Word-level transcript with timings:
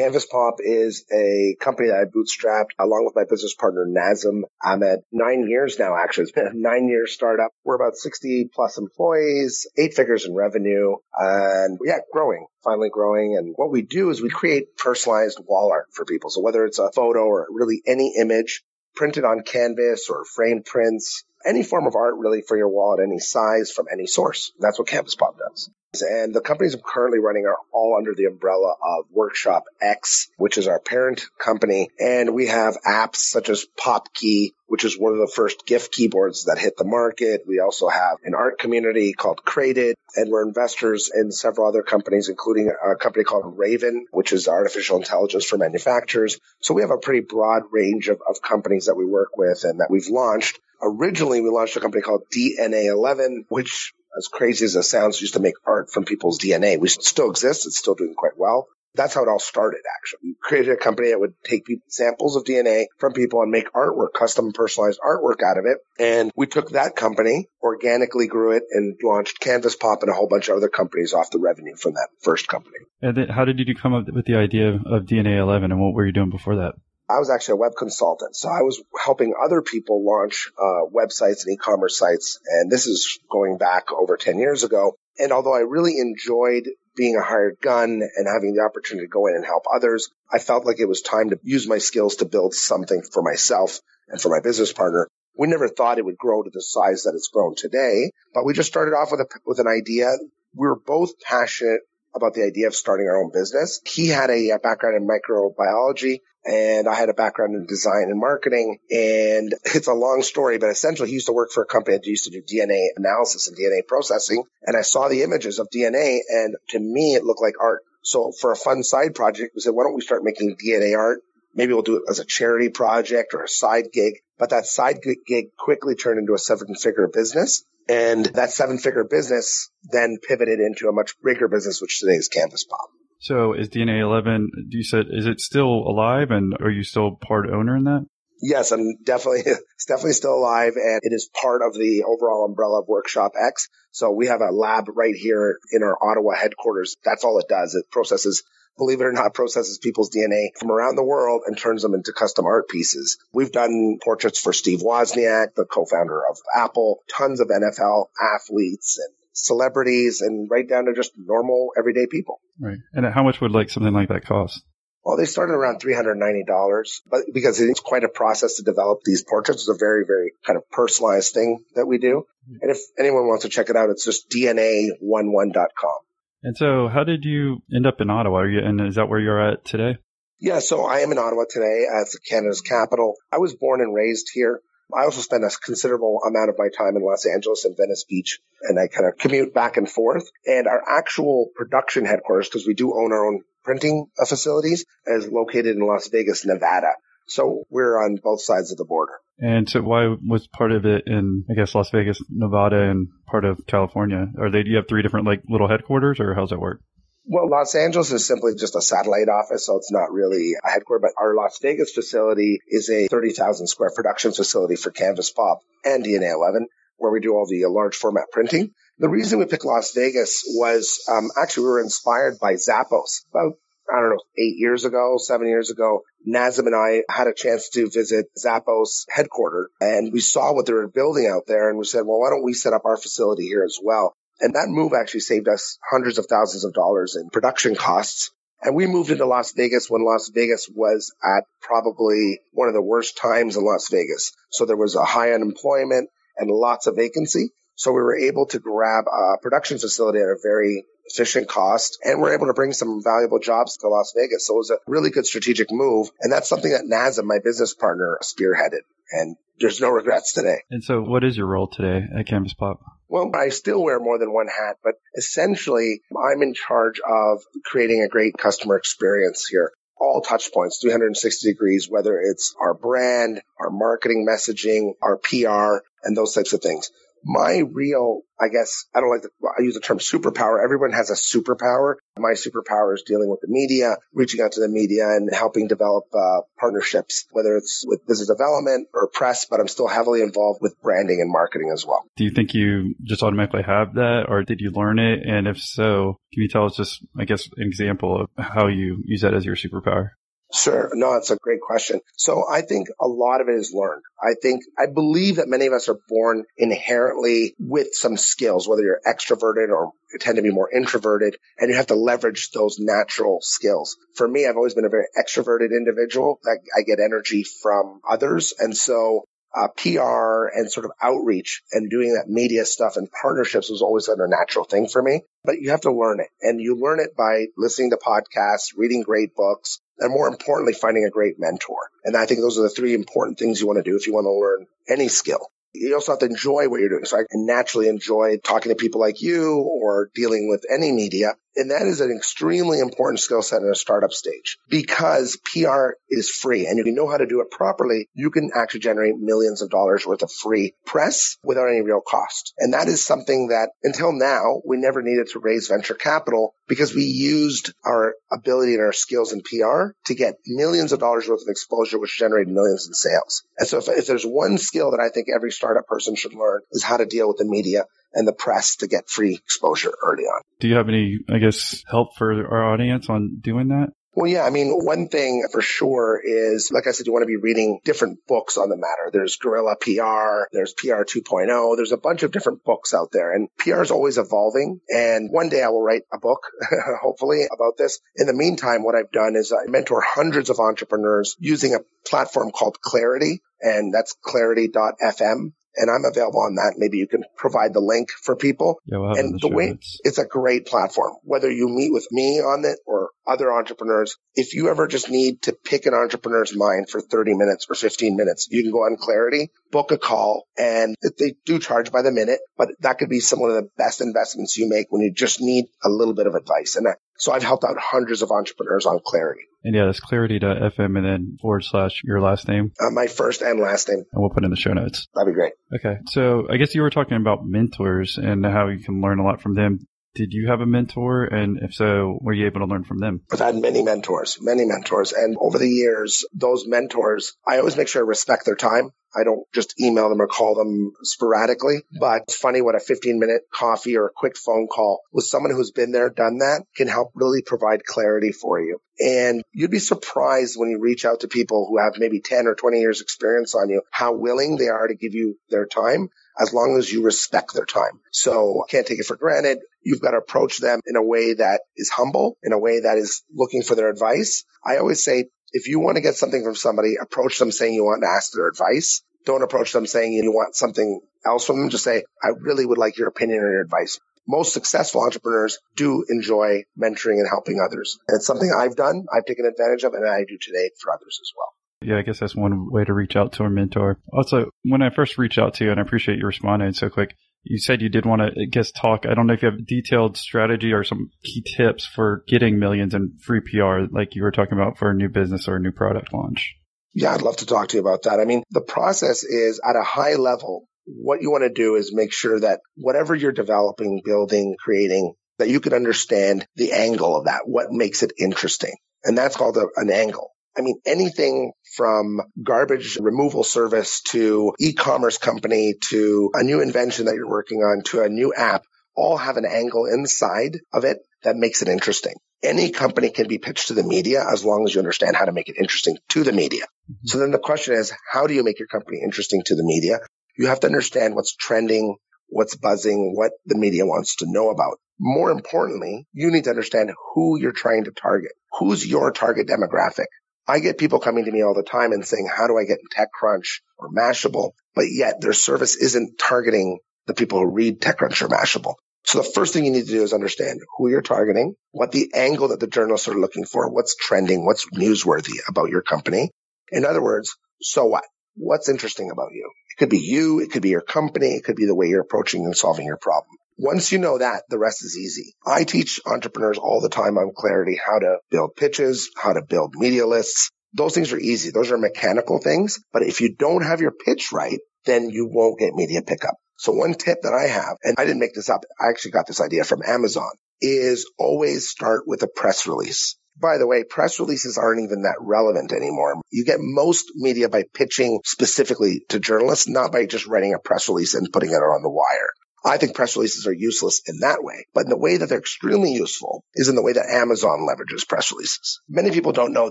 Canvas 0.00 0.24
Pop 0.24 0.54
is 0.60 1.04
a 1.12 1.56
company 1.60 1.88
that 1.88 1.98
I 1.98 2.04
bootstrapped 2.04 2.70
along 2.78 3.04
with 3.04 3.14
my 3.14 3.24
business 3.28 3.52
partner 3.52 3.84
Nazim 3.86 4.46
Ahmed. 4.64 5.00
Nine 5.12 5.46
years 5.46 5.78
now, 5.78 5.94
actually. 5.94 6.22
It's 6.22 6.32
been 6.32 6.46
a 6.46 6.54
nine 6.54 6.88
year 6.88 7.06
startup. 7.06 7.50
We're 7.64 7.74
about 7.74 7.96
60 7.96 8.48
plus 8.54 8.78
employees, 8.78 9.66
eight 9.76 9.92
figures 9.92 10.24
in 10.24 10.34
revenue, 10.34 10.94
and 11.18 11.78
yeah, 11.84 11.98
growing, 12.10 12.46
finally 12.64 12.88
growing. 12.90 13.36
And 13.36 13.52
what 13.56 13.70
we 13.70 13.82
do 13.82 14.08
is 14.08 14.22
we 14.22 14.30
create 14.30 14.74
personalized 14.78 15.38
wall 15.46 15.70
art 15.70 15.88
for 15.92 16.06
people. 16.06 16.30
So 16.30 16.40
whether 16.40 16.64
it's 16.64 16.78
a 16.78 16.90
photo 16.94 17.24
or 17.26 17.46
really 17.50 17.82
any 17.86 18.14
image 18.18 18.62
printed 18.94 19.24
on 19.24 19.42
canvas 19.42 20.08
or 20.08 20.24
framed 20.24 20.64
prints, 20.64 21.24
any 21.44 21.62
form 21.62 21.86
of 21.86 21.94
art 21.94 22.14
really 22.16 22.40
for 22.40 22.56
your 22.56 22.68
wall 22.68 22.96
at 22.98 23.04
any 23.04 23.18
size 23.18 23.70
from 23.70 23.84
any 23.92 24.06
source. 24.06 24.52
That's 24.58 24.78
what 24.78 24.88
Canvas 24.88 25.14
Pop 25.14 25.36
does. 25.36 25.70
And 25.92 26.32
the 26.32 26.40
companies 26.40 26.74
I'm 26.74 26.82
currently 26.82 27.18
running 27.18 27.46
are 27.46 27.56
all 27.72 27.96
under 27.98 28.14
the 28.14 28.26
umbrella 28.26 28.74
of 28.80 29.06
Workshop 29.10 29.64
X, 29.80 30.30
which 30.36 30.56
is 30.56 30.68
our 30.68 30.78
parent 30.78 31.22
company. 31.36 31.90
And 31.98 32.32
we 32.32 32.46
have 32.46 32.76
apps 32.86 33.16
such 33.16 33.48
as 33.48 33.66
PopKey, 33.76 34.52
which 34.68 34.84
is 34.84 34.96
one 34.96 35.12
of 35.12 35.18
the 35.18 35.32
first 35.34 35.66
GIF 35.66 35.90
keyboards 35.90 36.44
that 36.44 36.60
hit 36.60 36.76
the 36.76 36.84
market. 36.84 37.42
We 37.44 37.58
also 37.58 37.88
have 37.88 38.18
an 38.22 38.34
art 38.36 38.60
community 38.60 39.14
called 39.14 39.44
Crated, 39.44 39.96
and 40.14 40.30
we're 40.30 40.46
investors 40.46 41.10
in 41.12 41.32
several 41.32 41.66
other 41.66 41.82
companies, 41.82 42.28
including 42.28 42.70
a 42.70 42.94
company 42.94 43.24
called 43.24 43.58
Raven, 43.58 44.06
which 44.12 44.32
is 44.32 44.46
artificial 44.46 44.96
intelligence 44.96 45.44
for 45.44 45.58
manufacturers. 45.58 46.38
So 46.60 46.72
we 46.72 46.82
have 46.82 46.92
a 46.92 46.98
pretty 46.98 47.26
broad 47.26 47.64
range 47.72 48.06
of, 48.06 48.20
of 48.28 48.40
companies 48.40 48.86
that 48.86 48.94
we 48.94 49.06
work 49.06 49.36
with 49.36 49.64
and 49.64 49.80
that 49.80 49.90
we've 49.90 50.08
launched. 50.08 50.60
Originally, 50.80 51.40
we 51.40 51.50
launched 51.50 51.76
a 51.76 51.80
company 51.80 52.00
called 52.00 52.22
DNA11, 52.30 53.46
which 53.48 53.92
as 54.16 54.28
crazy 54.28 54.64
as 54.64 54.76
it 54.76 54.82
sounds, 54.82 55.20
used 55.20 55.34
to 55.34 55.40
make 55.40 55.54
art 55.66 55.90
from 55.90 56.04
people's 56.04 56.38
DNA. 56.38 56.78
We 56.78 56.88
still 56.88 57.30
exist. 57.30 57.66
It's 57.66 57.78
still 57.78 57.94
doing 57.94 58.14
quite 58.14 58.36
well. 58.36 58.66
That's 58.96 59.14
how 59.14 59.22
it 59.22 59.28
all 59.28 59.38
started, 59.38 59.82
actually. 59.96 60.30
We 60.30 60.36
created 60.42 60.72
a 60.72 60.76
company 60.76 61.10
that 61.10 61.20
would 61.20 61.34
take 61.44 61.64
samples 61.86 62.34
of 62.34 62.42
DNA 62.42 62.86
from 62.98 63.12
people 63.12 63.40
and 63.40 63.50
make 63.50 63.72
artwork, 63.72 64.14
custom 64.18 64.50
personalized 64.52 64.98
artwork 64.98 65.44
out 65.48 65.58
of 65.58 65.64
it. 65.64 65.78
And 66.00 66.32
we 66.34 66.48
took 66.48 66.70
that 66.70 66.96
company, 66.96 67.46
organically 67.62 68.26
grew 68.26 68.56
it, 68.56 68.64
and 68.72 68.98
launched 69.00 69.38
Canvas 69.38 69.76
Pop 69.76 70.02
and 70.02 70.10
a 70.10 70.14
whole 70.14 70.26
bunch 70.26 70.48
of 70.48 70.56
other 70.56 70.68
companies 70.68 71.12
off 71.14 71.30
the 71.30 71.38
revenue 71.38 71.76
from 71.76 71.94
that 71.94 72.08
first 72.20 72.48
company. 72.48 72.78
And 73.00 73.16
then 73.16 73.28
how 73.28 73.44
did 73.44 73.60
you 73.60 73.76
come 73.76 73.94
up 73.94 74.06
with 74.12 74.26
the 74.26 74.34
idea 74.34 74.70
of 74.70 75.04
DNA 75.04 75.38
11 75.38 75.70
and 75.70 75.80
what 75.80 75.94
were 75.94 76.04
you 76.04 76.12
doing 76.12 76.30
before 76.30 76.56
that? 76.56 76.74
I 77.10 77.18
was 77.18 77.30
actually 77.30 77.54
a 77.54 77.56
web 77.56 77.72
consultant. 77.76 78.36
So 78.36 78.48
I 78.48 78.62
was 78.62 78.82
helping 79.04 79.34
other 79.42 79.62
people 79.62 80.04
launch 80.04 80.48
uh, 80.58 80.86
websites 80.94 81.44
and 81.44 81.54
e-commerce 81.54 81.98
sites. 81.98 82.38
And 82.46 82.70
this 82.70 82.86
is 82.86 83.18
going 83.30 83.58
back 83.58 83.92
over 83.92 84.16
10 84.16 84.38
years 84.38 84.64
ago. 84.64 84.94
And 85.18 85.32
although 85.32 85.54
I 85.54 85.60
really 85.60 85.98
enjoyed 85.98 86.68
being 86.96 87.16
a 87.16 87.22
hired 87.22 87.58
gun 87.60 88.02
and 88.16 88.26
having 88.26 88.54
the 88.54 88.62
opportunity 88.62 89.06
to 89.06 89.10
go 89.10 89.26
in 89.26 89.34
and 89.34 89.44
help 89.44 89.64
others, 89.72 90.10
I 90.32 90.38
felt 90.38 90.66
like 90.66 90.80
it 90.80 90.88
was 90.88 91.02
time 91.02 91.30
to 91.30 91.38
use 91.42 91.66
my 91.66 91.78
skills 91.78 92.16
to 92.16 92.24
build 92.24 92.54
something 92.54 93.02
for 93.02 93.22
myself 93.22 93.80
and 94.08 94.20
for 94.20 94.28
my 94.28 94.40
business 94.42 94.72
partner. 94.72 95.08
We 95.36 95.48
never 95.48 95.68
thought 95.68 95.98
it 95.98 96.04
would 96.04 96.18
grow 96.18 96.42
to 96.42 96.50
the 96.52 96.62
size 96.62 97.04
that 97.04 97.14
it's 97.14 97.28
grown 97.28 97.54
today, 97.56 98.10
but 98.34 98.44
we 98.44 98.52
just 98.52 98.68
started 98.68 98.92
off 98.92 99.10
with 99.10 99.20
a, 99.20 99.26
with 99.46 99.58
an 99.58 99.68
idea. 99.68 100.10
We 100.54 100.66
were 100.66 100.78
both 100.78 101.18
passionate 101.20 101.80
about 102.14 102.34
the 102.34 102.44
idea 102.44 102.66
of 102.66 102.74
starting 102.74 103.06
our 103.06 103.22
own 103.22 103.30
business. 103.32 103.80
He 103.84 104.08
had 104.08 104.30
a 104.30 104.58
background 104.62 104.96
in 104.96 105.06
microbiology 105.06 106.20
and 106.44 106.88
I 106.88 106.94
had 106.94 107.08
a 107.08 107.14
background 107.14 107.54
in 107.54 107.66
design 107.66 108.08
and 108.08 108.18
marketing. 108.18 108.78
And 108.90 109.54
it's 109.64 109.88
a 109.88 109.94
long 109.94 110.22
story, 110.22 110.58
but 110.58 110.70
essentially 110.70 111.08
he 111.08 111.14
used 111.14 111.26
to 111.26 111.32
work 111.32 111.50
for 111.52 111.62
a 111.62 111.66
company 111.66 111.96
that 111.96 112.06
used 112.06 112.24
to 112.24 112.30
do 112.30 112.42
DNA 112.42 112.88
analysis 112.96 113.48
and 113.48 113.56
DNA 113.56 113.86
processing. 113.86 114.44
And 114.62 114.76
I 114.76 114.82
saw 114.82 115.08
the 115.08 115.22
images 115.22 115.58
of 115.58 115.68
DNA 115.70 116.18
and 116.28 116.56
to 116.70 116.78
me, 116.78 117.14
it 117.14 117.24
looked 117.24 117.42
like 117.42 117.54
art. 117.60 117.82
So 118.02 118.32
for 118.32 118.52
a 118.52 118.56
fun 118.56 118.82
side 118.82 119.14
project, 119.14 119.52
we 119.54 119.60
said, 119.60 119.70
why 119.70 119.84
don't 119.84 119.94
we 119.94 120.00
start 120.00 120.24
making 120.24 120.56
DNA 120.56 120.96
art? 120.96 121.22
Maybe 121.54 121.72
we'll 121.72 121.82
do 121.82 121.96
it 121.96 122.04
as 122.08 122.20
a 122.20 122.24
charity 122.24 122.68
project 122.68 123.34
or 123.34 123.42
a 123.42 123.48
side 123.48 123.92
gig. 123.92 124.14
But 124.38 124.50
that 124.50 124.66
side 124.66 125.00
gig 125.02 125.56
quickly 125.58 125.94
turned 125.96 126.18
into 126.18 126.32
a 126.32 126.38
seven 126.38 126.74
figure 126.74 127.08
business. 127.08 127.64
And 127.90 128.24
that 128.26 128.50
seven 128.50 128.78
figure 128.78 129.02
business 129.02 129.68
then 129.82 130.18
pivoted 130.28 130.60
into 130.60 130.88
a 130.88 130.92
much 130.92 131.14
bigger 131.24 131.48
business, 131.48 131.82
which 131.82 131.98
today 131.98 132.12
is 132.12 132.28
Canvas 132.28 132.64
Pop. 132.64 132.88
So 133.18 133.52
is 133.52 133.68
DNA 133.68 134.00
11, 134.00 134.50
do 134.70 134.76
you 134.76 134.84
said, 134.84 135.06
is 135.10 135.26
it 135.26 135.40
still 135.40 135.66
alive 135.66 136.30
and 136.30 136.54
are 136.60 136.70
you 136.70 136.84
still 136.84 137.16
part 137.20 137.50
owner 137.50 137.76
in 137.76 137.84
that? 137.84 138.06
Yes, 138.42 138.72
I'm 138.72 138.96
definitely, 139.04 139.40
it's 139.46 139.86
definitely 139.86 140.12
still 140.12 140.34
alive 140.34 140.74
and 140.76 141.00
it 141.02 141.12
is 141.12 141.28
part 141.40 141.62
of 141.62 141.74
the 141.74 142.04
overall 142.06 142.44
umbrella 142.44 142.80
of 142.80 142.88
Workshop 142.88 143.32
X. 143.40 143.68
So 143.92 144.10
we 144.10 144.26
have 144.28 144.40
a 144.40 144.52
lab 144.52 144.86
right 144.88 145.14
here 145.14 145.58
in 145.72 145.82
our 145.82 145.98
Ottawa 146.02 146.34
headquarters. 146.34 146.96
That's 147.04 147.24
all 147.24 147.38
it 147.38 147.48
does. 147.48 147.74
It 147.74 147.90
processes 147.90 148.42
believe 148.78 149.00
it 149.00 149.04
or 149.04 149.12
not, 149.12 149.34
processes 149.34 149.78
people's 149.78 150.10
DNA 150.10 150.48
from 150.58 150.70
around 150.70 150.96
the 150.96 151.04
world 151.04 151.42
and 151.46 151.56
turns 151.56 151.82
them 151.82 151.94
into 151.94 152.12
custom 152.12 152.46
art 152.46 152.68
pieces. 152.68 153.18
We've 153.32 153.52
done 153.52 153.98
portraits 154.02 154.40
for 154.40 154.52
Steve 154.52 154.80
Wozniak, 154.80 155.54
the 155.54 155.66
co-founder 155.66 156.22
of 156.28 156.38
Apple, 156.56 157.00
tons 157.14 157.40
of 157.40 157.48
NFL 157.48 158.06
athletes 158.34 158.98
and 158.98 159.14
celebrities 159.32 160.22
and 160.22 160.48
right 160.50 160.68
down 160.68 160.86
to 160.86 160.94
just 160.94 161.12
normal 161.16 161.72
everyday 161.76 162.06
people. 162.06 162.40
Right. 162.58 162.78
And 162.92 163.06
how 163.06 163.22
much 163.22 163.40
would 163.40 163.52
like 163.52 163.70
something 163.70 163.92
like 163.92 164.08
that 164.08 164.24
cost? 164.24 164.62
Well, 165.04 165.16
they 165.16 165.24
started 165.24 165.54
around 165.54 165.80
$390, 165.80 167.00
but 167.10 167.20
because 167.32 167.60
it's 167.60 167.80
quite 167.80 168.04
a 168.04 168.08
process 168.08 168.56
to 168.56 168.62
develop 168.62 169.00
these 169.04 169.24
portraits, 169.24 169.62
it's 169.62 169.68
a 169.68 169.78
very, 169.78 170.04
very 170.06 170.32
kind 170.46 170.58
of 170.58 170.68
personalized 170.70 171.32
thing 171.32 171.64
that 171.74 171.86
we 171.86 171.98
do. 171.98 172.26
Hmm. 172.46 172.56
And 172.60 172.70
if 172.70 172.78
anyone 172.98 173.26
wants 173.26 173.44
to 173.44 173.48
check 173.48 173.70
it 173.70 173.76
out, 173.76 173.88
it's 173.90 174.04
just 174.04 174.28
DNA11.com. 174.30 175.98
And 176.42 176.56
so 176.56 176.88
how 176.88 177.04
did 177.04 177.24
you 177.24 177.62
end 177.74 177.86
up 177.86 178.00
in 178.00 178.10
Ottawa? 178.10 178.40
Are 178.40 178.48
you, 178.48 178.60
and 178.60 178.80
is 178.80 178.96
that 178.96 179.08
where 179.08 179.20
you're 179.20 179.40
at 179.40 179.64
today? 179.64 179.96
Yeah, 180.38 180.60
so 180.60 180.84
I 180.84 181.00
am 181.00 181.12
in 181.12 181.18
Ottawa 181.18 181.44
today 181.48 181.84
as 182.00 182.18
Canada's 182.28 182.62
capital. 182.62 183.14
I 183.30 183.38
was 183.38 183.54
born 183.54 183.80
and 183.82 183.94
raised 183.94 184.28
here. 184.32 184.62
I 184.92 185.04
also 185.04 185.20
spend 185.20 185.44
a 185.44 185.50
considerable 185.50 186.20
amount 186.26 186.48
of 186.48 186.56
my 186.58 186.68
time 186.68 186.96
in 186.96 187.02
Los 187.02 187.26
Angeles 187.26 187.64
and 187.64 187.76
Venice 187.76 188.04
Beach, 188.08 188.40
and 188.62 188.78
I 188.78 188.88
kind 188.88 189.06
of 189.06 189.18
commute 189.18 189.54
back 189.54 189.76
and 189.76 189.88
forth. 189.88 190.24
And 190.46 190.66
our 190.66 190.82
actual 190.98 191.50
production 191.54 192.06
headquarters, 192.06 192.48
because 192.48 192.66
we 192.66 192.74
do 192.74 192.92
own 192.94 193.12
our 193.12 193.26
own 193.26 193.42
printing 193.62 194.06
facilities, 194.26 194.84
is 195.06 195.28
located 195.28 195.76
in 195.76 195.86
Las 195.86 196.08
Vegas, 196.08 196.44
Nevada. 196.44 196.92
So 197.26 197.64
we're 197.70 197.96
on 198.02 198.18
both 198.22 198.42
sides 198.42 198.72
of 198.72 198.78
the 198.78 198.84
border. 198.84 199.12
And 199.38 199.68
so 199.68 199.80
why 199.82 200.14
was 200.26 200.46
part 200.48 200.72
of 200.72 200.84
it 200.84 201.04
in, 201.06 201.44
I 201.50 201.54
guess, 201.54 201.74
Las 201.74 201.90
Vegas, 201.90 202.20
Nevada 202.28 202.90
and 202.90 203.08
part 203.26 203.44
of 203.44 203.66
California? 203.66 204.26
Are 204.38 204.50
they, 204.50 204.64
do 204.64 204.70
you 204.70 204.76
have 204.76 204.88
three 204.88 205.02
different 205.02 205.26
like 205.26 205.42
little 205.48 205.68
headquarters 205.68 206.20
or 206.20 206.34
how's 206.34 206.50
that 206.50 206.60
work? 206.60 206.80
Well, 207.24 207.48
Los 207.48 207.74
Angeles 207.74 208.10
is 208.10 208.26
simply 208.26 208.54
just 208.56 208.74
a 208.74 208.82
satellite 208.82 209.28
office, 209.28 209.66
so 209.66 209.76
it's 209.76 209.92
not 209.92 210.10
really 210.10 210.54
a 210.62 210.68
headquarters, 210.68 211.12
but 211.14 211.22
our 211.22 211.34
Las 211.34 211.58
Vegas 211.62 211.92
facility 211.92 212.58
is 212.66 212.90
a 212.90 213.06
30,000 213.06 213.68
square 213.68 213.92
production 213.94 214.32
facility 214.32 214.74
for 214.74 214.90
Canvas 214.90 215.30
Pop 215.30 215.60
and 215.84 216.04
DNA 216.04 216.32
11, 216.32 216.66
where 217.00 217.10
we 217.10 217.20
do 217.20 217.34
all 217.34 217.46
the 217.48 217.64
large 217.66 217.96
format 217.96 218.26
printing. 218.30 218.72
The 218.98 219.08
reason 219.08 219.38
we 219.38 219.46
picked 219.46 219.64
Las 219.64 219.92
Vegas 219.94 220.44
was 220.46 221.02
um, 221.10 221.30
actually 221.42 221.64
we 221.64 221.70
were 221.70 221.80
inspired 221.80 222.38
by 222.38 222.54
Zappos. 222.54 223.24
About 223.30 223.54
I 223.92 223.98
don't 223.98 224.10
know, 224.10 224.22
eight 224.38 224.56
years 224.56 224.84
ago, 224.84 225.16
seven 225.18 225.48
years 225.48 225.70
ago, 225.70 226.02
Nazim 226.24 226.66
and 226.66 226.76
I 226.76 227.02
had 227.10 227.26
a 227.26 227.34
chance 227.34 227.70
to 227.70 227.90
visit 227.90 228.26
Zappos 228.38 229.04
headquarters 229.08 229.68
and 229.80 230.12
we 230.12 230.20
saw 230.20 230.54
what 230.54 230.66
they 230.66 230.74
were 230.74 230.86
building 230.86 231.26
out 231.26 231.46
there 231.48 231.70
and 231.70 231.78
we 231.78 231.84
said, 231.84 232.02
well, 232.06 232.20
why 232.20 232.30
don't 232.30 232.44
we 232.44 232.52
set 232.52 232.72
up 232.72 232.84
our 232.84 232.96
facility 232.96 233.48
here 233.48 233.64
as 233.64 233.78
well? 233.82 234.14
And 234.38 234.54
that 234.54 234.68
move 234.68 234.92
actually 234.92 235.20
saved 235.20 235.48
us 235.48 235.78
hundreds 235.90 236.18
of 236.18 236.26
thousands 236.26 236.64
of 236.64 236.72
dollars 236.72 237.16
in 237.16 237.30
production 237.30 237.74
costs. 237.74 238.30
And 238.62 238.76
we 238.76 238.86
moved 238.86 239.10
into 239.10 239.26
Las 239.26 239.52
Vegas 239.52 239.88
when 239.88 240.04
Las 240.04 240.30
Vegas 240.32 240.68
was 240.72 241.12
at 241.24 241.44
probably 241.60 242.40
one 242.52 242.68
of 242.68 242.74
the 242.74 242.82
worst 242.82 243.16
times 243.16 243.56
in 243.56 243.64
Las 243.64 243.88
Vegas. 243.90 244.32
So 244.50 244.66
there 244.66 244.76
was 244.76 244.94
a 244.94 245.04
high 245.04 245.32
unemployment 245.32 246.10
and 246.36 246.50
lots 246.50 246.86
of 246.86 246.96
vacancy. 246.96 247.50
So 247.74 247.92
we 247.92 248.02
were 248.02 248.16
able 248.16 248.46
to 248.46 248.58
grab 248.58 249.04
a 249.06 249.38
production 249.40 249.78
facility 249.78 250.18
at 250.18 250.28
a 250.28 250.36
very 250.42 250.84
efficient 251.06 251.48
cost 251.48 251.98
and 252.04 252.20
we're 252.20 252.34
able 252.34 252.46
to 252.46 252.52
bring 252.52 252.72
some 252.72 253.02
valuable 253.02 253.38
jobs 253.38 253.78
to 253.78 253.88
Las 253.88 254.12
Vegas. 254.14 254.46
So 254.46 254.54
it 254.54 254.58
was 254.58 254.70
a 254.70 254.78
really 254.86 255.10
good 255.10 255.26
strategic 255.26 255.68
move. 255.70 256.10
And 256.20 256.32
that's 256.32 256.48
something 256.48 256.70
that 256.70 256.84
Nazim, 256.84 257.26
my 257.26 257.38
business 257.42 257.74
partner, 257.74 258.18
spearheaded. 258.22 258.82
And 259.12 259.36
there's 259.58 259.80
no 259.80 259.88
regrets 259.88 260.32
today. 260.32 260.58
And 260.70 260.84
so 260.84 261.00
what 261.00 261.24
is 261.24 261.36
your 261.36 261.46
role 261.46 261.68
today 261.68 262.06
at 262.18 262.26
Canvas 262.26 262.54
Pop? 262.54 262.80
Well, 263.08 263.30
I 263.34 263.48
still 263.48 263.82
wear 263.82 263.98
more 263.98 264.18
than 264.18 264.32
one 264.32 264.46
hat, 264.46 264.76
but 264.84 264.94
essentially 265.16 266.00
I'm 266.16 266.42
in 266.42 266.54
charge 266.54 267.00
of 267.00 267.40
creating 267.64 268.02
a 268.02 268.08
great 268.08 268.34
customer 268.38 268.76
experience 268.76 269.46
here. 269.50 269.72
All 270.00 270.22
touch 270.22 270.52
points, 270.52 270.78
360 270.80 271.46
degrees, 271.52 271.88
whether 271.88 272.18
it's 272.18 272.54
our 272.60 272.74
brand, 272.74 273.42
our 273.58 273.70
marketing 273.70 274.26
messaging, 274.28 274.94
our 275.02 275.18
PR, 275.18 275.84
and 276.02 276.16
those 276.16 276.32
types 276.32 276.54
of 276.54 276.62
things. 276.62 276.90
My 277.24 277.62
real, 277.72 278.22
I 278.40 278.48
guess, 278.48 278.86
I 278.94 279.00
don't 279.00 279.10
like 279.10 279.22
to, 279.22 279.30
I 279.44 279.62
use 279.62 279.74
the 279.74 279.80
term 279.80 279.98
superpower. 279.98 280.62
Everyone 280.62 280.92
has 280.92 281.10
a 281.10 281.14
superpower. 281.14 281.96
My 282.18 282.32
superpower 282.32 282.94
is 282.94 283.02
dealing 283.06 283.30
with 283.30 283.40
the 283.40 283.48
media, 283.48 283.96
reaching 284.12 284.40
out 284.40 284.52
to 284.52 284.60
the 284.60 284.68
media 284.68 285.08
and 285.08 285.30
helping 285.32 285.68
develop 285.68 286.04
uh, 286.14 286.42
partnerships, 286.58 287.26
whether 287.32 287.56
it's 287.56 287.84
with 287.86 288.06
business 288.06 288.28
development 288.28 288.88
or 288.94 289.08
press, 289.08 289.46
but 289.46 289.60
I'm 289.60 289.68
still 289.68 289.88
heavily 289.88 290.22
involved 290.22 290.60
with 290.62 290.80
branding 290.82 291.20
and 291.20 291.30
marketing 291.30 291.70
as 291.72 291.86
well. 291.86 292.04
Do 292.16 292.24
you 292.24 292.30
think 292.30 292.54
you 292.54 292.94
just 293.02 293.22
automatically 293.22 293.62
have 293.62 293.94
that 293.94 294.26
or 294.28 294.42
did 294.42 294.60
you 294.60 294.70
learn 294.70 294.98
it? 294.98 295.20
And 295.26 295.46
if 295.46 295.58
so, 295.58 296.18
can 296.32 296.42
you 296.42 296.48
tell 296.48 296.66
us 296.66 296.76
just, 296.76 297.04
I 297.18 297.24
guess, 297.24 297.46
an 297.56 297.66
example 297.66 298.22
of 298.22 298.44
how 298.44 298.68
you 298.68 299.02
use 299.04 299.22
that 299.22 299.34
as 299.34 299.44
your 299.44 299.56
superpower? 299.56 300.10
Sure. 300.52 300.90
No, 300.94 301.14
it's 301.14 301.30
a 301.30 301.36
great 301.36 301.60
question. 301.60 302.00
So 302.16 302.44
I 302.50 302.62
think 302.62 302.88
a 303.00 303.06
lot 303.06 303.40
of 303.40 303.48
it 303.48 303.54
is 303.54 303.72
learned. 303.72 304.02
I 304.20 304.34
think, 304.40 304.64
I 304.78 304.86
believe 304.86 305.36
that 305.36 305.48
many 305.48 305.66
of 305.66 305.72
us 305.72 305.88
are 305.88 305.98
born 306.08 306.44
inherently 306.56 307.54
with 307.58 307.88
some 307.92 308.16
skills, 308.16 308.66
whether 308.66 308.82
you're 308.82 309.00
extroverted 309.06 309.70
or 309.70 309.92
tend 310.18 310.36
to 310.36 310.42
be 310.42 310.50
more 310.50 310.70
introverted, 310.72 311.36
and 311.58 311.70
you 311.70 311.76
have 311.76 311.86
to 311.86 311.94
leverage 311.94 312.50
those 312.50 312.78
natural 312.80 313.38
skills. 313.42 313.96
For 314.16 314.26
me, 314.26 314.46
I've 314.46 314.56
always 314.56 314.74
been 314.74 314.84
a 314.84 314.90
very 314.90 315.06
extroverted 315.16 315.70
individual. 315.70 316.40
I, 316.44 316.80
I 316.80 316.82
get 316.82 316.98
energy 316.98 317.44
from 317.44 318.00
others. 318.08 318.52
And 318.58 318.76
so 318.76 319.24
uh, 319.54 319.68
PR 319.76 320.46
and 320.54 320.70
sort 320.70 320.86
of 320.86 320.92
outreach 321.02 321.62
and 321.72 321.90
doing 321.90 322.14
that 322.14 322.28
media 322.28 322.64
stuff 322.64 322.96
and 322.96 323.10
partnerships 323.10 323.70
was 323.70 323.82
always 323.82 324.08
a 324.08 324.16
natural 324.28 324.64
thing 324.64 324.88
for 324.88 325.02
me. 325.02 325.22
But 325.44 325.60
you 325.60 325.70
have 325.70 325.80
to 325.82 325.92
learn 325.92 326.20
it 326.20 326.28
and 326.40 326.60
you 326.60 326.76
learn 326.76 327.00
it 327.00 327.16
by 327.16 327.46
listening 327.56 327.90
to 327.90 327.96
podcasts, 327.96 328.76
reading 328.76 329.02
great 329.02 329.34
books, 329.34 329.80
and 330.00 330.12
more 330.12 330.28
importantly, 330.28 330.72
finding 330.72 331.04
a 331.04 331.10
great 331.10 331.38
mentor. 331.38 331.90
And 332.04 332.16
I 332.16 332.26
think 332.26 332.40
those 332.40 332.58
are 332.58 332.62
the 332.62 332.70
three 332.70 332.94
important 332.94 333.38
things 333.38 333.60
you 333.60 333.66
want 333.66 333.78
to 333.78 333.88
do 333.88 333.96
if 333.96 334.06
you 334.06 334.14
want 334.14 334.24
to 334.24 334.32
learn 334.32 334.66
any 334.88 335.08
skill 335.08 335.50
you 335.72 335.94
also 335.94 336.12
have 336.12 336.18
to 336.20 336.26
enjoy 336.26 336.68
what 336.68 336.80
you're 336.80 336.88
doing. 336.88 337.04
So 337.04 337.18
I 337.18 337.22
naturally 337.32 337.88
enjoy 337.88 338.38
talking 338.38 338.70
to 338.70 338.76
people 338.76 339.00
like 339.00 339.22
you 339.22 339.58
or 339.58 340.10
dealing 340.14 340.48
with 340.48 340.64
any 340.72 340.92
media. 340.92 341.34
And 341.60 341.70
that 341.70 341.82
is 341.82 342.00
an 342.00 342.10
extremely 342.10 342.80
important 342.80 343.20
skill 343.20 343.42
set 343.42 343.60
in 343.60 343.68
a 343.68 343.74
startup 343.74 344.12
stage 344.12 344.56
because 344.70 345.38
PR 345.52 345.90
is 346.08 346.30
free 346.30 346.66
and 346.66 346.78
if 346.78 346.86
you 346.86 346.92
know 346.92 347.06
how 347.06 347.18
to 347.18 347.26
do 347.26 347.42
it 347.42 347.50
properly, 347.50 348.08
you 348.14 348.30
can 348.30 348.50
actually 348.54 348.80
generate 348.80 349.18
millions 349.18 349.60
of 349.60 349.68
dollars 349.68 350.06
worth 350.06 350.22
of 350.22 350.32
free 350.32 350.72
press 350.86 351.36
without 351.44 351.68
any 351.68 351.82
real 351.82 352.00
cost. 352.00 352.54
And 352.56 352.72
that 352.72 352.88
is 352.88 353.04
something 353.04 353.48
that 353.48 353.72
until 353.82 354.12
now, 354.12 354.62
we 354.64 354.78
never 354.78 355.02
needed 355.02 355.28
to 355.32 355.38
raise 355.38 355.68
venture 355.68 355.92
capital 355.92 356.54
because 356.66 356.94
we 356.94 357.04
used 357.04 357.74
our 357.84 358.14
ability 358.32 358.72
and 358.72 358.82
our 358.82 358.94
skills 358.94 359.34
in 359.34 359.42
PR 359.42 359.92
to 360.06 360.14
get 360.14 360.36
millions 360.46 360.92
of 360.92 361.00
dollars 361.00 361.28
worth 361.28 361.42
of 361.42 361.48
exposure, 361.48 361.98
which 361.98 362.16
generated 362.16 362.52
millions 362.52 362.86
in 362.86 362.94
sales. 362.94 363.42
And 363.58 363.68
so 363.68 363.78
if, 363.78 363.88
if 363.88 364.06
there's 364.06 364.24
one 364.24 364.56
skill 364.56 364.92
that 364.92 365.00
I 365.00 365.10
think 365.10 365.26
every 365.28 365.50
startup 365.50 365.86
person 365.86 366.16
should 366.16 366.32
learn 366.32 366.62
is 366.72 366.82
how 366.82 366.96
to 366.96 367.04
deal 367.04 367.28
with 367.28 367.36
the 367.36 367.44
media 367.44 367.84
and 368.12 368.26
the 368.26 368.32
press 368.32 368.76
to 368.76 368.86
get 368.86 369.08
free 369.08 369.34
exposure 369.34 369.92
early 370.02 370.24
on. 370.24 370.42
Do 370.58 370.68
you 370.68 370.76
have 370.76 370.88
any, 370.88 371.18
I 371.28 371.38
guess, 371.38 371.84
help 371.88 372.16
for 372.16 372.32
our 372.32 372.72
audience 372.72 373.08
on 373.08 373.38
doing 373.40 373.68
that? 373.68 373.90
Well, 374.12 374.30
yeah. 374.30 374.42
I 374.42 374.50
mean, 374.50 374.72
one 374.72 375.08
thing 375.08 375.46
for 375.52 375.62
sure 375.62 376.20
is, 376.22 376.70
like 376.72 376.86
I 376.88 376.90
said, 376.90 377.06
you 377.06 377.12
want 377.12 377.22
to 377.22 377.28
be 377.28 377.36
reading 377.36 377.78
different 377.84 378.18
books 378.26 378.56
on 378.56 378.68
the 378.68 378.76
matter. 378.76 379.10
There's 379.12 379.36
Guerrilla 379.36 379.76
PR, 379.80 380.48
there's 380.52 380.74
PR 380.74 381.04
2.0, 381.04 381.76
there's 381.76 381.92
a 381.92 381.96
bunch 381.96 382.24
of 382.24 382.32
different 382.32 382.64
books 382.64 382.92
out 382.92 383.12
there 383.12 383.32
and 383.32 383.48
PR 383.56 383.82
is 383.82 383.92
always 383.92 384.18
evolving. 384.18 384.80
And 384.88 385.30
one 385.30 385.48
day 385.48 385.62
I 385.62 385.68
will 385.68 385.82
write 385.82 386.02
a 386.12 386.18
book, 386.18 386.40
hopefully 387.00 387.44
about 387.54 387.76
this. 387.78 388.00
In 388.16 388.26
the 388.26 388.34
meantime, 388.34 388.82
what 388.82 388.96
I've 388.96 389.12
done 389.12 389.36
is 389.36 389.52
I 389.52 389.70
mentor 389.70 390.02
hundreds 390.04 390.50
of 390.50 390.58
entrepreneurs 390.58 391.36
using 391.38 391.74
a 391.74 391.84
platform 392.04 392.50
called 392.50 392.80
Clarity 392.80 393.42
and 393.60 393.92
that's 393.92 394.14
clarity.fm 394.22 395.52
and 395.76 395.90
I'm 395.90 396.04
available 396.04 396.40
on 396.40 396.56
that. 396.56 396.74
Maybe 396.76 396.98
you 396.98 397.06
can 397.06 397.24
provide 397.36 397.74
the 397.74 397.80
link 397.80 398.10
for 398.10 398.36
people. 398.36 398.80
Yeah, 398.86 398.98
we'll 398.98 399.16
and 399.16 399.34
the, 399.34 399.48
the 399.48 399.54
way 399.54 399.78
it's 400.02 400.18
a 400.18 400.26
great 400.26 400.66
platform, 400.66 401.14
whether 401.22 401.50
you 401.50 401.68
meet 401.68 401.92
with 401.92 402.06
me 402.10 402.40
on 402.40 402.64
it 402.64 402.78
or 402.86 403.10
other 403.26 403.52
entrepreneurs. 403.52 404.16
If 404.34 404.54
you 404.54 404.70
ever 404.70 404.88
just 404.88 405.10
need 405.10 405.42
to 405.42 405.52
pick 405.52 405.86
an 405.86 405.94
entrepreneur's 405.94 406.54
mind 406.54 406.88
for 406.90 407.00
30 407.00 407.34
minutes 407.34 407.66
or 407.68 407.74
15 407.74 408.16
minutes, 408.16 408.48
you 408.50 408.62
can 408.62 408.72
go 408.72 408.78
on 408.78 408.96
Clarity, 408.96 409.50
book 409.70 409.92
a 409.92 409.98
call, 409.98 410.46
and 410.58 410.96
they 411.18 411.34
do 411.44 411.58
charge 411.58 411.92
by 411.92 412.02
the 412.02 412.10
minute, 412.10 412.40
but 412.56 412.70
that 412.80 412.98
could 412.98 413.08
be 413.08 413.20
some 413.20 413.40
of 413.42 413.54
the 413.54 413.68
best 413.76 414.00
investments 414.00 414.56
you 414.56 414.68
make 414.68 414.86
when 414.90 415.02
you 415.02 415.12
just 415.12 415.40
need 415.40 415.66
a 415.84 415.88
little 415.88 416.14
bit 416.14 416.26
of 416.26 416.34
advice. 416.34 416.76
And 416.76 416.86
so 417.18 417.32
I've 417.32 417.42
helped 417.42 417.64
out 417.64 417.76
hundreds 417.78 418.22
of 418.22 418.30
entrepreneurs 418.30 418.86
on 418.86 419.00
Clarity. 419.04 419.42
And 419.62 419.74
yeah, 419.74 419.86
that's 419.86 420.00
clarity.fm 420.00 420.96
and 420.96 421.04
then 421.04 421.38
forward 421.40 421.64
slash 421.64 422.02
your 422.04 422.20
last 422.20 422.48
name. 422.48 422.72
Uh, 422.80 422.90
my 422.90 423.06
first 423.06 423.42
and 423.42 423.60
last 423.60 423.88
name. 423.88 423.98
And 423.98 424.20
we'll 424.20 424.30
put 424.30 424.44
in 424.44 424.50
the 424.50 424.56
show 424.56 424.72
notes. 424.72 425.08
That'd 425.14 425.32
be 425.32 425.34
great. 425.34 425.52
Okay. 425.74 426.00
So 426.08 426.46
I 426.50 426.56
guess 426.56 426.74
you 426.74 426.82
were 426.82 426.90
talking 426.90 427.16
about 427.16 427.44
mentors 427.44 428.16
and 428.16 428.44
how 428.44 428.68
you 428.68 428.82
can 428.82 429.00
learn 429.00 429.18
a 429.18 429.24
lot 429.24 429.42
from 429.42 429.54
them. 429.54 429.80
Did 430.14 430.32
you 430.32 430.48
have 430.48 430.60
a 430.60 430.66
mentor? 430.66 431.24
And 431.24 431.58
if 431.62 431.72
so, 431.72 432.18
were 432.20 432.32
you 432.32 432.46
able 432.46 432.60
to 432.60 432.66
learn 432.66 432.82
from 432.82 432.98
them? 432.98 433.20
I've 433.30 433.38
had 433.38 433.54
many 433.54 433.82
mentors, 433.82 434.38
many 434.40 434.64
mentors. 434.64 435.12
And 435.12 435.36
over 435.38 435.58
the 435.58 435.68
years, 435.68 436.24
those 436.34 436.66
mentors, 436.66 437.36
I 437.46 437.58
always 437.58 437.76
make 437.76 437.86
sure 437.86 438.02
I 438.02 438.06
respect 438.08 438.44
their 438.44 438.56
time. 438.56 438.90
I 439.14 439.24
don't 439.24 439.46
just 439.52 439.80
email 439.80 440.08
them 440.08 440.20
or 440.20 440.26
call 440.26 440.54
them 440.54 440.92
sporadically, 441.02 441.82
but 441.98 442.22
it's 442.22 442.36
funny 442.36 442.60
what 442.60 442.74
a 442.74 442.80
15 442.80 443.18
minute 443.18 443.42
coffee 443.52 443.96
or 443.96 444.06
a 444.06 444.12
quick 444.14 444.36
phone 444.36 444.68
call 444.68 445.00
with 445.12 445.24
someone 445.24 445.52
who's 445.52 445.72
been 445.72 445.92
there, 445.92 446.10
done 446.10 446.38
that 446.38 446.64
can 446.76 446.88
help 446.88 447.12
really 447.14 447.42
provide 447.42 447.84
clarity 447.84 448.32
for 448.32 448.60
you. 448.60 448.80
And 449.00 449.42
you'd 449.52 449.70
be 449.70 449.78
surprised 449.78 450.56
when 450.58 450.68
you 450.68 450.78
reach 450.78 451.04
out 451.04 451.20
to 451.20 451.28
people 451.28 451.66
who 451.68 451.78
have 451.78 451.94
maybe 451.98 452.20
10 452.20 452.46
or 452.46 452.54
20 452.54 452.80
years 452.80 453.00
experience 453.00 453.54
on 453.54 453.70
you, 453.70 453.82
how 453.90 454.12
willing 454.12 454.56
they 454.56 454.68
are 454.68 454.86
to 454.86 454.94
give 454.94 455.14
you 455.14 455.38
their 455.48 455.66
time 455.66 456.10
as 456.38 456.52
long 456.52 456.76
as 456.78 456.90
you 456.92 457.02
respect 457.02 457.54
their 457.54 457.64
time. 457.64 458.00
So 458.12 458.64
can't 458.68 458.86
take 458.86 459.00
it 459.00 459.06
for 459.06 459.16
granted. 459.16 459.58
You've 459.82 460.00
got 460.00 460.10
to 460.10 460.18
approach 460.18 460.58
them 460.58 460.80
in 460.86 460.96
a 460.96 461.02
way 461.02 461.34
that 461.34 461.62
is 461.76 461.88
humble, 461.88 462.36
in 462.42 462.52
a 462.52 462.58
way 462.58 462.80
that 462.80 462.98
is 462.98 463.22
looking 463.34 463.62
for 463.62 463.74
their 463.74 463.88
advice. 463.88 464.44
I 464.64 464.76
always 464.76 465.02
say 465.02 465.26
if 465.52 465.68
you 465.68 465.80
want 465.80 465.96
to 465.96 466.00
get 466.00 466.14
something 466.14 466.42
from 466.42 466.54
somebody, 466.54 466.96
approach 467.00 467.38
them 467.38 467.50
saying 467.50 467.74
you 467.74 467.84
want 467.84 468.02
to 468.02 468.08
ask 468.08 468.32
their 468.32 468.48
advice. 468.48 469.02
Don't 469.26 469.42
approach 469.42 469.72
them 469.72 469.86
saying 469.86 470.12
you 470.12 470.32
want 470.32 470.54
something 470.54 471.00
else 471.24 471.44
from 471.44 471.60
them. 471.60 471.70
Just 471.70 471.84
say, 471.84 472.04
I 472.22 472.28
really 472.40 472.64
would 472.64 472.78
like 472.78 472.96
your 472.96 473.08
opinion 473.08 473.40
or 473.40 473.52
your 473.52 473.60
advice. 473.60 473.98
Most 474.26 474.52
successful 474.52 475.02
entrepreneurs 475.02 475.58
do 475.76 476.04
enjoy 476.08 476.64
mentoring 476.78 477.18
and 477.18 477.28
helping 477.28 477.60
others. 477.60 477.98
And 478.06 478.16
it's 478.16 478.26
something 478.26 478.50
I've 478.56 478.76
done, 478.76 479.06
I've 479.12 479.24
taken 479.24 479.44
advantage 479.44 479.82
of, 479.84 479.94
and 479.94 480.08
I 480.08 480.24
do 480.24 480.38
today 480.40 480.70
for 480.80 480.92
others 480.92 481.18
as 481.20 481.32
well. 481.36 481.48
Yeah, 481.82 481.98
I 481.98 482.02
guess 482.02 482.20
that's 482.20 482.36
one 482.36 482.70
way 482.70 482.84
to 482.84 482.92
reach 482.92 483.16
out 483.16 483.32
to 483.34 483.44
a 483.44 483.50
mentor. 483.50 483.98
Also, 484.12 484.50
when 484.64 484.82
I 484.82 484.90
first 484.90 485.16
reached 485.18 485.38
out 485.38 485.54
to 485.54 485.64
you, 485.64 485.70
and 485.70 485.80
I 485.80 485.82
appreciate 485.82 486.18
you 486.18 486.26
responding 486.26 486.72
so 486.74 486.90
quick, 486.90 487.16
you 487.42 487.58
said 487.58 487.80
you 487.80 487.88
did 487.88 488.06
want 488.06 488.22
to, 488.22 488.40
I 488.40 488.44
guess, 488.50 488.70
talk. 488.70 489.06
I 489.06 489.14
don't 489.14 489.26
know 489.26 489.34
if 489.34 489.42
you 489.42 489.50
have 489.50 489.66
detailed 489.66 490.16
strategy 490.16 490.72
or 490.72 490.84
some 490.84 491.10
key 491.22 491.42
tips 491.42 491.86
for 491.86 492.24
getting 492.28 492.58
millions 492.58 492.94
in 492.94 493.18
free 493.20 493.40
PR, 493.40 493.86
like 493.90 494.14
you 494.14 494.22
were 494.22 494.30
talking 494.30 494.58
about 494.58 494.78
for 494.78 494.90
a 494.90 494.94
new 494.94 495.08
business 495.08 495.48
or 495.48 495.56
a 495.56 495.60
new 495.60 495.72
product 495.72 496.12
launch. 496.12 496.56
Yeah, 496.92 497.14
I'd 497.14 497.22
love 497.22 497.36
to 497.38 497.46
talk 497.46 497.68
to 497.68 497.76
you 497.76 497.80
about 497.80 498.02
that. 498.02 498.20
I 498.20 498.24
mean, 498.24 498.42
the 498.50 498.60
process 498.60 499.22
is 499.22 499.60
at 499.66 499.76
a 499.76 499.84
high 499.84 500.16
level. 500.16 500.66
What 500.84 501.22
you 501.22 501.30
want 501.30 501.44
to 501.44 501.52
do 501.52 501.76
is 501.76 501.94
make 501.94 502.12
sure 502.12 502.40
that 502.40 502.60
whatever 502.74 503.14
you're 503.14 503.32
developing, 503.32 504.02
building, 504.04 504.56
creating, 504.58 505.14
that 505.38 505.48
you 505.48 505.60
can 505.60 505.72
understand 505.72 506.46
the 506.56 506.72
angle 506.72 507.16
of 507.16 507.26
that, 507.26 507.42
what 507.44 507.70
makes 507.70 508.02
it 508.02 508.12
interesting. 508.18 508.74
And 509.04 509.16
that's 509.16 509.36
called 509.36 509.56
a, 509.56 509.66
an 509.76 509.90
angle. 509.90 510.30
I 510.56 510.62
mean, 510.62 510.80
anything 510.84 511.52
from 511.76 512.20
garbage 512.42 512.98
removal 513.00 513.44
service 513.44 514.02
to 514.08 514.52
e-commerce 514.58 515.18
company 515.18 515.74
to 515.90 516.30
a 516.34 516.42
new 516.42 516.60
invention 516.60 517.06
that 517.06 517.14
you're 517.14 517.28
working 517.28 517.58
on 517.58 517.82
to 517.84 518.02
a 518.02 518.08
new 518.08 518.34
app 518.36 518.62
all 518.96 519.16
have 519.16 519.36
an 519.36 519.46
angle 519.46 519.86
inside 519.86 520.58
of 520.72 520.84
it 520.84 520.98
that 521.22 521.36
makes 521.36 521.62
it 521.62 521.68
interesting. 521.68 522.14
Any 522.42 522.70
company 522.70 523.10
can 523.10 523.28
be 523.28 523.38
pitched 523.38 523.68
to 523.68 523.74
the 523.74 523.82
media 523.82 524.24
as 524.26 524.44
long 524.44 524.64
as 524.66 524.74
you 524.74 524.80
understand 524.80 525.14
how 525.14 525.26
to 525.26 525.32
make 525.32 525.48
it 525.48 525.56
interesting 525.58 525.96
to 526.10 526.24
the 526.24 526.32
media. 526.32 526.64
Mm-hmm. 526.64 527.06
So 527.06 527.18
then 527.18 527.30
the 527.30 527.38
question 527.38 527.74
is, 527.74 527.92
how 528.10 528.26
do 528.26 528.34
you 528.34 528.42
make 528.42 528.58
your 528.58 528.68
company 528.68 529.00
interesting 529.04 529.42
to 529.46 529.54
the 529.54 529.64
media? 529.64 529.98
You 530.36 530.46
have 530.46 530.60
to 530.60 530.66
understand 530.66 531.14
what's 531.14 531.36
trending, 531.36 531.96
what's 532.28 532.56
buzzing, 532.56 533.12
what 533.14 533.32
the 533.44 533.58
media 533.58 533.84
wants 533.84 534.16
to 534.16 534.26
know 534.28 534.50
about. 534.50 534.78
More 534.98 535.30
importantly, 535.30 536.06
you 536.12 536.30
need 536.30 536.44
to 536.44 536.50
understand 536.50 536.90
who 537.14 537.38
you're 537.38 537.52
trying 537.52 537.84
to 537.84 537.90
target. 537.90 538.32
Who's 538.58 538.86
your 538.86 539.12
target 539.12 539.46
demographic? 539.46 540.06
I 540.50 540.58
get 540.58 540.78
people 540.78 540.98
coming 540.98 541.26
to 541.26 541.30
me 541.30 541.42
all 541.42 541.54
the 541.54 541.62
time 541.62 541.92
and 541.92 542.04
saying, 542.04 542.28
how 542.28 542.48
do 542.48 542.58
I 542.58 542.64
get 542.64 542.78
TechCrunch 542.96 543.60
or 543.78 543.88
Mashable? 543.88 544.50
But 544.74 544.86
yet 544.90 545.20
their 545.20 545.32
service 545.32 545.76
isn't 545.76 546.18
targeting 546.18 546.80
the 547.06 547.14
people 547.14 547.38
who 547.38 547.46
read 547.46 547.80
TechCrunch 547.80 548.20
or 548.22 548.28
Mashable. 548.28 548.74
So 549.04 549.18
the 549.18 549.30
first 549.32 549.54
thing 549.54 549.64
you 549.64 549.70
need 549.70 549.86
to 549.86 549.92
do 549.92 550.02
is 550.02 550.12
understand 550.12 550.60
who 550.76 550.88
you're 550.88 551.02
targeting, 551.02 551.54
what 551.70 551.92
the 551.92 552.10
angle 552.14 552.48
that 552.48 552.58
the 552.58 552.66
journalists 552.66 553.06
are 553.06 553.14
looking 553.14 553.44
for, 553.44 553.70
what's 553.70 553.94
trending, 553.94 554.44
what's 554.44 554.66
newsworthy 554.70 555.38
about 555.48 555.70
your 555.70 555.82
company. 555.82 556.30
In 556.72 556.84
other 556.84 557.02
words, 557.02 557.36
so 557.60 557.86
what? 557.86 558.04
What's 558.34 558.68
interesting 558.68 559.12
about 559.12 559.30
you? 559.32 559.50
It 559.70 559.78
could 559.78 559.88
be 559.88 560.00
you. 560.00 560.40
It 560.40 560.50
could 560.50 560.62
be 560.62 560.70
your 560.70 560.80
company. 560.80 561.36
It 561.36 561.44
could 561.44 561.56
be 561.56 561.66
the 561.66 561.76
way 561.76 561.86
you're 561.86 562.00
approaching 562.00 562.44
and 562.44 562.56
solving 562.56 562.86
your 562.86 562.98
problem. 562.98 563.36
Once 563.62 563.92
you 563.92 563.98
know 563.98 564.16
that, 564.16 564.44
the 564.48 564.58
rest 564.58 564.82
is 564.82 564.96
easy. 564.96 565.34
I 565.46 565.64
teach 565.64 566.00
entrepreneurs 566.06 566.56
all 566.56 566.80
the 566.80 566.88
time 566.88 567.18
on 567.18 567.32
clarity 567.36 567.78
how 567.78 567.98
to 567.98 568.16
build 568.30 568.56
pitches, 568.56 569.10
how 569.14 569.34
to 569.34 569.42
build 569.42 569.74
media 569.74 570.06
lists. 570.06 570.48
Those 570.72 570.94
things 570.94 571.12
are 571.12 571.18
easy. 571.18 571.50
Those 571.50 571.70
are 571.70 571.76
mechanical 571.76 572.40
things. 572.40 572.78
But 572.90 573.02
if 573.02 573.20
you 573.20 573.34
don't 573.36 573.62
have 573.62 573.82
your 573.82 573.90
pitch 573.92 574.32
right, 574.32 574.58
then 574.86 575.10
you 575.10 575.28
won't 575.30 575.58
get 575.58 575.74
media 575.74 576.00
pickup. 576.00 576.36
So 576.56 576.72
one 576.72 576.94
tip 576.94 577.18
that 577.22 577.34
I 577.34 577.48
have, 577.48 577.76
and 577.82 577.96
I 577.98 578.06
didn't 578.06 578.20
make 578.20 578.32
this 578.32 578.48
up, 578.48 578.62
I 578.80 578.88
actually 578.88 579.10
got 579.10 579.26
this 579.26 579.42
idea 579.42 579.64
from 579.64 579.82
Amazon, 579.86 580.30
is 580.62 581.10
always 581.18 581.68
start 581.68 582.04
with 582.06 582.22
a 582.22 582.28
press 582.28 582.66
release. 582.66 583.18
By 583.38 583.58
the 583.58 583.66
way, 583.66 583.84
press 583.84 584.18
releases 584.20 584.56
aren't 584.56 584.84
even 584.84 585.02
that 585.02 585.18
relevant 585.20 585.72
anymore. 585.72 586.14
You 586.30 586.46
get 586.46 586.60
most 586.60 587.12
media 587.14 587.50
by 587.50 587.64
pitching 587.74 588.20
specifically 588.24 589.02
to 589.10 589.20
journalists, 589.20 589.68
not 589.68 589.92
by 589.92 590.06
just 590.06 590.26
writing 590.26 590.54
a 590.54 590.58
press 590.58 590.88
release 590.88 591.12
and 591.12 591.30
putting 591.30 591.50
it 591.50 591.56
on 591.56 591.82
the 591.82 591.90
wire. 591.90 592.30
I 592.64 592.76
think 592.76 592.94
press 592.94 593.16
releases 593.16 593.46
are 593.46 593.52
useless 593.52 594.02
in 594.06 594.20
that 594.20 594.42
way. 594.42 594.66
But 594.74 594.84
in 594.84 594.90
the 594.90 594.98
way 594.98 595.16
that 595.16 595.28
they're 595.28 595.38
extremely 595.38 595.92
useful 595.92 596.44
is 596.54 596.68
in 596.68 596.74
the 596.74 596.82
way 596.82 596.92
that 596.92 597.08
Amazon 597.08 597.66
leverages 597.68 598.06
press 598.06 598.32
releases. 598.32 598.80
Many 598.88 599.10
people 599.10 599.32
don't 599.32 599.52
know 599.52 599.70